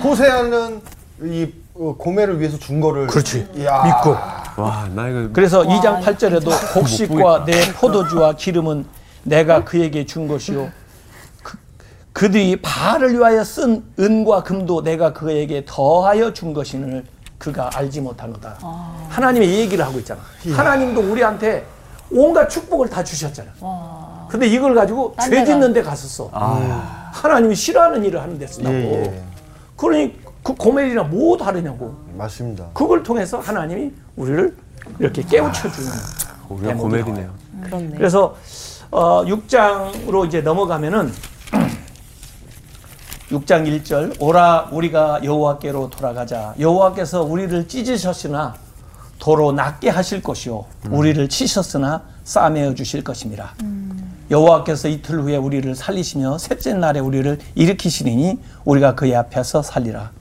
호세아는 0.04 0.82
이 1.24 1.48
어, 1.76 1.96
고매를 1.98 2.40
위해서 2.40 2.58
준 2.58 2.82
거를 2.82 3.08
그렇지. 3.08 3.48
이야. 3.56 3.84
믿고. 3.84 4.18
와, 4.62 4.88
나 4.94 5.08
이거 5.08 5.30
그래서 5.32 5.62
2장 5.64 6.02
8절에도 6.04 6.74
곡식과 6.74 7.46
내 7.46 7.72
포도주와 7.74 8.34
기름은 8.34 8.86
내가 9.24 9.64
그에게 9.64 10.06
준 10.06 10.28
것이요. 10.28 10.70
그, 12.14 12.26
그들이 12.26 12.58
바알을 12.62 13.14
위하여 13.14 13.44
쓴 13.44 13.84
은과 14.00 14.44
금도 14.44 14.84
내가 14.84 15.14
그에게 15.14 15.64
더하여 15.66 16.34
준 16.34 16.54
것이는 16.54 17.06
그가 17.38 17.70
알지 17.74 18.02
못하노다. 18.02 18.58
하나님의 19.10 19.50
이 19.56 19.60
얘기를 19.60 19.86
하고 19.86 20.00
있잖아. 20.00 20.20
하나님도 20.52 21.02
우리한테 21.02 21.66
온갖 22.12 22.50
축복을 22.50 22.90
다 22.90 23.04
주셨잖아. 23.04 23.50
근데 24.30 24.48
이걸 24.48 24.76
가지고 24.76 25.14
딴 25.18 25.30
죄. 25.30 25.46
짓는 25.46 25.72
데 25.74 25.82
갔었어. 25.82 26.30
하나님이 27.14 27.56
싫어하는 27.56 28.04
일을 28.04 28.22
하는 28.22 28.38
데 28.38 28.46
쓰다고. 28.46 28.76
예, 28.76 29.04
예. 29.06 29.24
그러니 29.78 30.20
그 30.44 30.54
고멜이나 30.54 31.04
뭐 31.04 31.38
다르냐고. 31.38 31.96
맞습니다. 32.18 32.66
그걸 32.74 33.04
통해서 33.04 33.40
하나님이 33.40 33.92
우리를 34.18 34.56
이렇게 35.00 35.22
깨우쳐 35.24 35.72
주는 35.72 35.92
우리가 36.50 36.74
고멜이네요. 36.76 37.30
그렇네. 37.64 37.96
그래서 37.96 38.36
어, 38.92 39.24
6장으로 39.24 40.28
이제 40.28 40.42
넘어가면은 40.42 41.12
6장 43.32 43.84
1절 43.84 44.16
오라 44.20 44.70
우리가 44.72 45.22
여호와께로 45.24 45.90
돌아가자 45.92 46.54
여호와께서 46.60 47.24
우리를 47.24 47.68
찢으셨으나 47.68 48.56
도로 49.20 49.52
낫게 49.52 49.90
하실 49.90 50.24
것이요 50.24 50.66
우리를 50.90 51.28
치셨으나 51.30 52.02
싸매어 52.24 52.74
주실 52.74 53.04
것입니다. 53.04 53.54
여호와께서 54.32 54.88
이틀 54.88 55.22
후에 55.22 55.36
우리를 55.36 55.74
살리시며 55.76 56.38
셋째 56.38 56.74
날에 56.74 57.00
우리를 57.00 57.40
일으키시리니 57.56 58.40
우리가 58.66 58.96
그의 58.96 59.16
앞에서 59.16 59.62
살리라. 59.62 60.12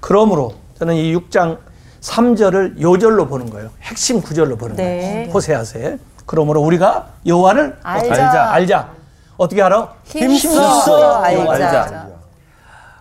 그러므로 0.00 0.54
저는 0.78 0.94
이 0.94 1.14
6장 1.14 1.58
3절을 2.00 2.80
요절로 2.80 3.26
보는 3.26 3.50
거예요. 3.50 3.70
핵심 3.82 4.22
구절로 4.22 4.56
보는 4.56 4.76
네. 4.76 5.00
거예요. 5.00 5.30
호세아서에. 5.32 5.98
그러므로 6.24 6.62
우리가 6.62 7.08
여호와를 7.26 7.78
알자. 7.82 8.10
알자. 8.10 8.52
알자. 8.52 8.88
어떻게 9.36 9.60
알아? 9.62 9.94
힘써 10.04 11.16
알자. 11.22 11.34
여호와 11.34 11.54
알자. 11.54 12.19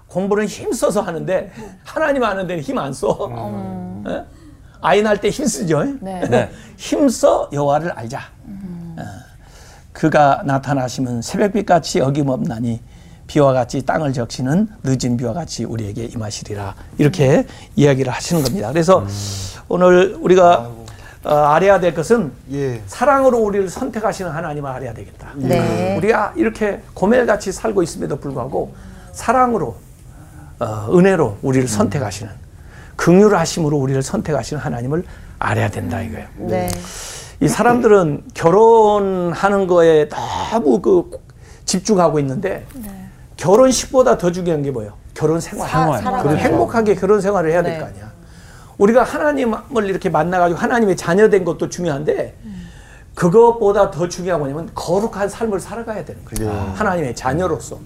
공부는 0.10 0.46
힘써서 0.48 1.02
하는데 1.02 1.52
하나님 1.84 2.24
아는 2.24 2.48
데는 2.48 2.62
힘 2.64 2.78
안 2.78 2.92
써. 2.94 4.04
예? 4.08 4.24
아이 4.82 5.02
낳을 5.02 5.18
때 5.20 5.30
힘쓰죠. 5.30 5.84
네. 6.02 6.22
네. 6.30 6.50
힘써 6.78 7.50
여호와를 7.54 7.92
알자. 7.92 8.20
어. 8.46 9.04
그가 9.94 10.42
나타나시면 10.46 11.22
새벽빛 11.22 11.66
같이 11.66 12.00
어김없나니 12.02 12.82
비와 13.28 13.54
같이 13.54 13.86
땅을 13.86 14.14
적시는 14.14 14.68
늦은 14.84 15.18
비와 15.18 15.34
같이 15.34 15.64
우리에게 15.66 16.06
임하시리라 16.06 16.74
이렇게 16.98 17.46
이야기를 17.76 18.12
하시는 18.12 18.42
겁니다. 18.42 18.70
그래서 18.72 19.06
오늘 19.68 20.18
우리가 20.20 20.72
어, 21.26 21.34
알아야 21.36 21.80
될 21.82 21.94
것은 21.94 22.32
예. 22.54 22.82
사랑으로 22.88 23.40
우리를 23.40 23.68
선택하시는 23.70 24.32
하나님을 24.32 24.70
알아야 24.72 24.94
되겠다. 24.94 25.34
네. 25.36 25.98
우리가 25.98 26.34
이렇게 26.38 26.82
고멜같이 26.94 27.52
살고 27.52 27.84
있음에도 27.84 28.18
불구하고 28.20 28.74
사랑으로 29.12 29.68
어, 29.68 29.89
은혜로 30.62 31.38
우리를 31.42 31.68
선택하시는 31.68 32.32
긍휼 32.96 33.34
하심으로 33.34 33.78
우리를 33.78 34.02
선택하시는 34.02 34.62
하나님을 34.62 35.04
알아야 35.40 35.70
된다 35.70 36.02
이거예요. 36.02 36.28
네. 36.38 36.70
이 37.40 37.48
사람들은 37.48 38.24
결혼하는 38.34 39.68
거에 39.68 40.10
너무 40.10 40.82
그 40.82 41.10
집중하고 41.64 42.20
있는데 42.20 42.66
결혼식보다 43.38 44.18
더 44.18 44.32
중요한 44.32 44.62
게 44.64 44.72
뭐예요? 44.72 44.94
결혼 45.14 45.40
생활. 45.40 45.70
사- 45.70 45.86
살아가는 45.86 46.22
그리고 46.24 46.38
행복하게 46.38 46.96
결혼 46.96 47.22
생활을 47.22 47.52
해야 47.52 47.62
될 47.64 47.74
네. 47.74 47.80
거 47.80 47.86
아니야. 47.86 48.12
우리가 48.78 49.04
하나님을 49.04 49.86
이렇게 49.86 50.10
만나가지고 50.10 50.60
하나님의 50.60 50.98
자녀된 50.98 51.46
것도 51.46 51.70
중요한데 51.70 52.36
그것보다 53.16 53.92
더 53.92 54.08
중요한 54.08 54.40
뭐냐면 54.40 54.70
거룩한 54.74 55.28
삶을 55.30 55.60
살아가야 55.60 56.04
되는 56.06 56.24
거예요. 56.26 56.52
예. 56.54 56.74
하나님의 56.76 57.16
자녀로서. 57.16 57.78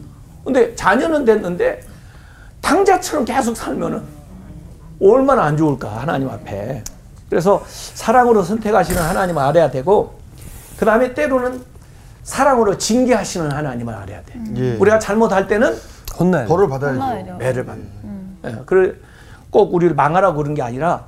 근데 0.44 0.76
자녀는 0.76 1.26
됐는데 1.26 1.82
당자처럼 2.64 3.26
계속 3.26 3.55
살면은 3.55 4.01
얼마나 5.01 5.43
안 5.43 5.57
좋을까 5.57 6.01
하나님 6.01 6.30
앞에. 6.30 6.84
그래서 7.30 7.64
사랑으로 7.68 8.41
선택하시는 8.43 8.99
하나님을 9.01 9.41
알아야 9.43 9.70
되고 9.70 10.20
그 10.78 10.86
다음에 10.86 11.14
때로는 11.14 11.61
사랑으로 12.24 12.78
징계하시는 12.78 13.51
하나님을 13.51 13.93
알아야 13.93 14.22
돼. 14.24 14.39
예. 14.55 14.76
우리가 14.78 14.97
잘못할 14.99 15.47
때는 15.47 15.76
혼나야 16.18 16.43
돼. 16.43 16.47
벌을 16.47 16.70
받아야죠. 16.70 17.36
매를 17.38 17.66
받는. 17.66 17.88
예, 18.45 18.55
그래 18.66 18.93
꼭 19.49 19.74
우리를 19.74 19.93
망하라고 19.95 20.38
그런 20.38 20.53
게 20.55 20.61
아니라 20.61 21.05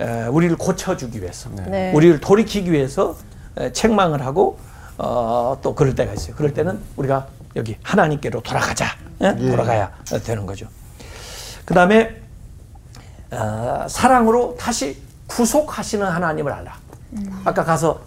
에, 0.00 0.26
우리를 0.26 0.56
고쳐주기 0.56 1.20
위해서, 1.22 1.48
네. 1.66 1.92
우리를 1.92 2.20
돌이키기 2.20 2.70
위해서 2.72 3.16
에, 3.56 3.72
책망을 3.72 4.24
하고 4.24 4.58
어, 4.98 5.58
또 5.62 5.74
그럴 5.74 5.94
때가 5.94 6.12
있어요. 6.12 6.34
그럴 6.36 6.52
때는 6.54 6.78
우리가 6.96 7.26
여기 7.56 7.76
하나님께로 7.82 8.40
돌아가자, 8.42 8.86
예? 9.22 9.34
예. 9.38 9.50
돌아가야 9.50 9.90
되는 10.24 10.46
거죠. 10.46 10.66
그 11.64 11.74
다음에 11.74 12.20
어, 13.30 13.86
사랑으로 13.88 14.56
다시 14.58 14.98
구속하시는 15.26 16.06
하나님을 16.06 16.52
알라. 16.52 16.76
아까 17.44 17.64
가서 17.64 18.00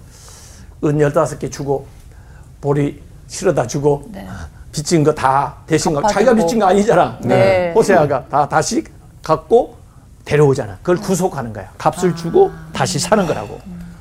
은 0.84 1.00
열다섯 1.00 1.40
개 1.40 1.50
주고 1.50 1.88
보리 2.62 3.02
실어다 3.28 3.66
주고 3.68 4.10
네. 4.12 4.28
빚진 4.72 5.04
거 5.04 5.14
다 5.16 5.56
대신 5.66 5.94
거 5.94 6.02
갚아주고. 6.02 6.14
자기가 6.26 6.34
빚진 6.36 6.60
거 6.60 6.68
아니잖아. 6.68 7.18
네. 7.22 7.72
호세아가 7.74 8.26
다 8.28 8.48
다시 8.48 8.84
갖고 9.24 9.78
데려오잖아. 10.26 10.78
그걸 10.78 10.98
구속하는 10.98 11.52
거야. 11.54 11.72
값을 11.78 12.16
주고 12.16 12.52
다시 12.74 13.00
사는 13.00 13.26
거라고. 13.26 13.60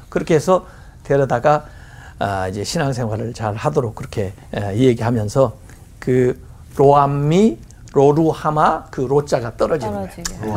그렇게 0.09 0.35
해서 0.35 0.67
데려다가 1.05 1.65
아, 2.19 2.49
이제 2.49 2.65
신앙생활을 2.65 3.33
잘 3.35 3.55
하도록 3.55 3.95
그렇게 3.95 4.33
에, 4.55 4.77
얘기하면서 4.77 5.55
그 5.99 6.43
로암미 6.77 7.59
로루하마 7.97 8.85
그 8.91 9.01
로자가 9.01 9.57
떨어지는 9.57 9.93
거예요. 9.95 10.09
떨어지게. 10.09 10.49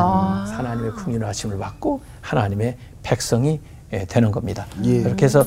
하나님의 0.57 0.91
긍휼하심을 0.91 1.57
받고 1.57 2.01
하나님의 2.21 2.77
백성이 3.01 3.61
예, 3.93 4.05
되는 4.05 4.31
겁니다. 4.31 4.65
예. 4.83 5.01
그렇게 5.01 5.25
해서 5.25 5.43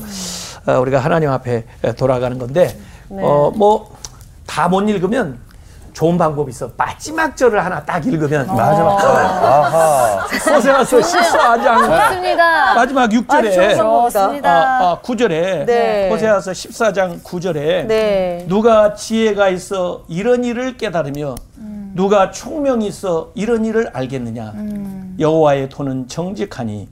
어, 0.65 0.79
우리가 0.79 0.99
하나님 0.99 1.29
앞에 1.29 1.65
돌아가는 1.97 2.37
건데 2.37 2.77
어, 3.09 3.51
뭐 3.55 3.93
다 4.45 4.67
못 4.67 4.81
읽으면 4.89 5.39
좋은 5.93 6.17
방법이 6.17 6.49
있어. 6.49 6.69
마지막 6.75 7.37
절을 7.37 7.63
하나 7.63 7.83
딱 7.85 8.03
읽으면 8.05 8.47
마지막 8.47 8.99
절. 8.99 9.09
아하. 9.15 10.17
호세아서 10.49 10.97
14장 10.97 12.09
좋습니다. 12.09 12.73
마지막 12.73 13.09
6절에 13.09 13.77
좋습니다. 13.77 14.49
아, 14.51 14.91
아, 14.91 15.01
9절에 15.01 15.65
네. 15.65 16.09
호세아서 16.09 16.51
14장 16.51 17.21
9절에 17.23 17.85
네. 17.85 18.45
누가 18.49 18.93
지혜가 18.95 19.49
있어 19.49 20.03
이런 20.07 20.43
일을 20.43 20.77
깨달으며 20.77 21.35
누가 21.95 22.31
총명이 22.31 22.87
있어 22.87 23.31
이런 23.35 23.65
일을 23.65 23.89
알겠느냐 23.93 24.53
여호와의 25.19 25.69
도는 25.69 26.07
정직하니 26.07 26.89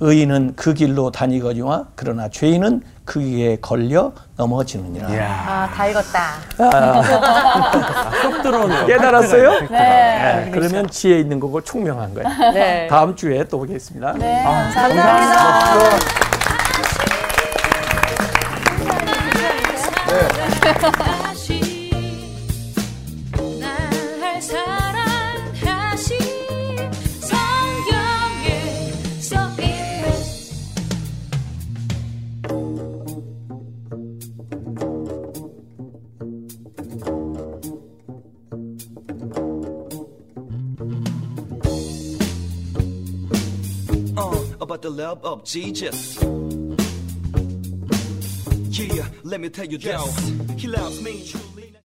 의인은 0.00 0.54
그 0.56 0.74
길로 0.74 1.10
다니거니와 1.10 1.86
그러나 1.94 2.28
죄인은 2.28 2.82
그 3.04 3.20
길에 3.20 3.56
걸려 3.60 4.12
넘어지느니라 4.36 5.08
아, 5.08 5.68
다 5.72 5.86
읽었다. 5.86 6.34
쏙 8.22 8.42
들어오네요. 8.42 8.86
깨달았어요? 8.86 9.50
네. 9.60 9.68
네, 9.68 10.50
그러면 10.52 10.88
지혜 10.88 11.18
있는 11.20 11.38
거고 11.38 11.60
총명한 11.60 12.12
거예요 12.14 12.52
네. 12.52 12.86
다음 12.88 13.14
주에 13.14 13.44
또 13.44 13.58
보겠습니다 13.58 14.14
네, 14.14 14.42
감사합니다. 14.42 15.02
다 15.04 16.23
love 45.14 45.24
of 45.24 45.44
Jesus. 45.44 46.22
Yeah, 48.70 49.06
let 49.22 49.40
me 49.40 49.48
tell 49.48 49.66
you 49.66 49.78
this. 49.78 50.28
He 50.56 50.66
loves 50.66 51.00
me. 51.02 51.53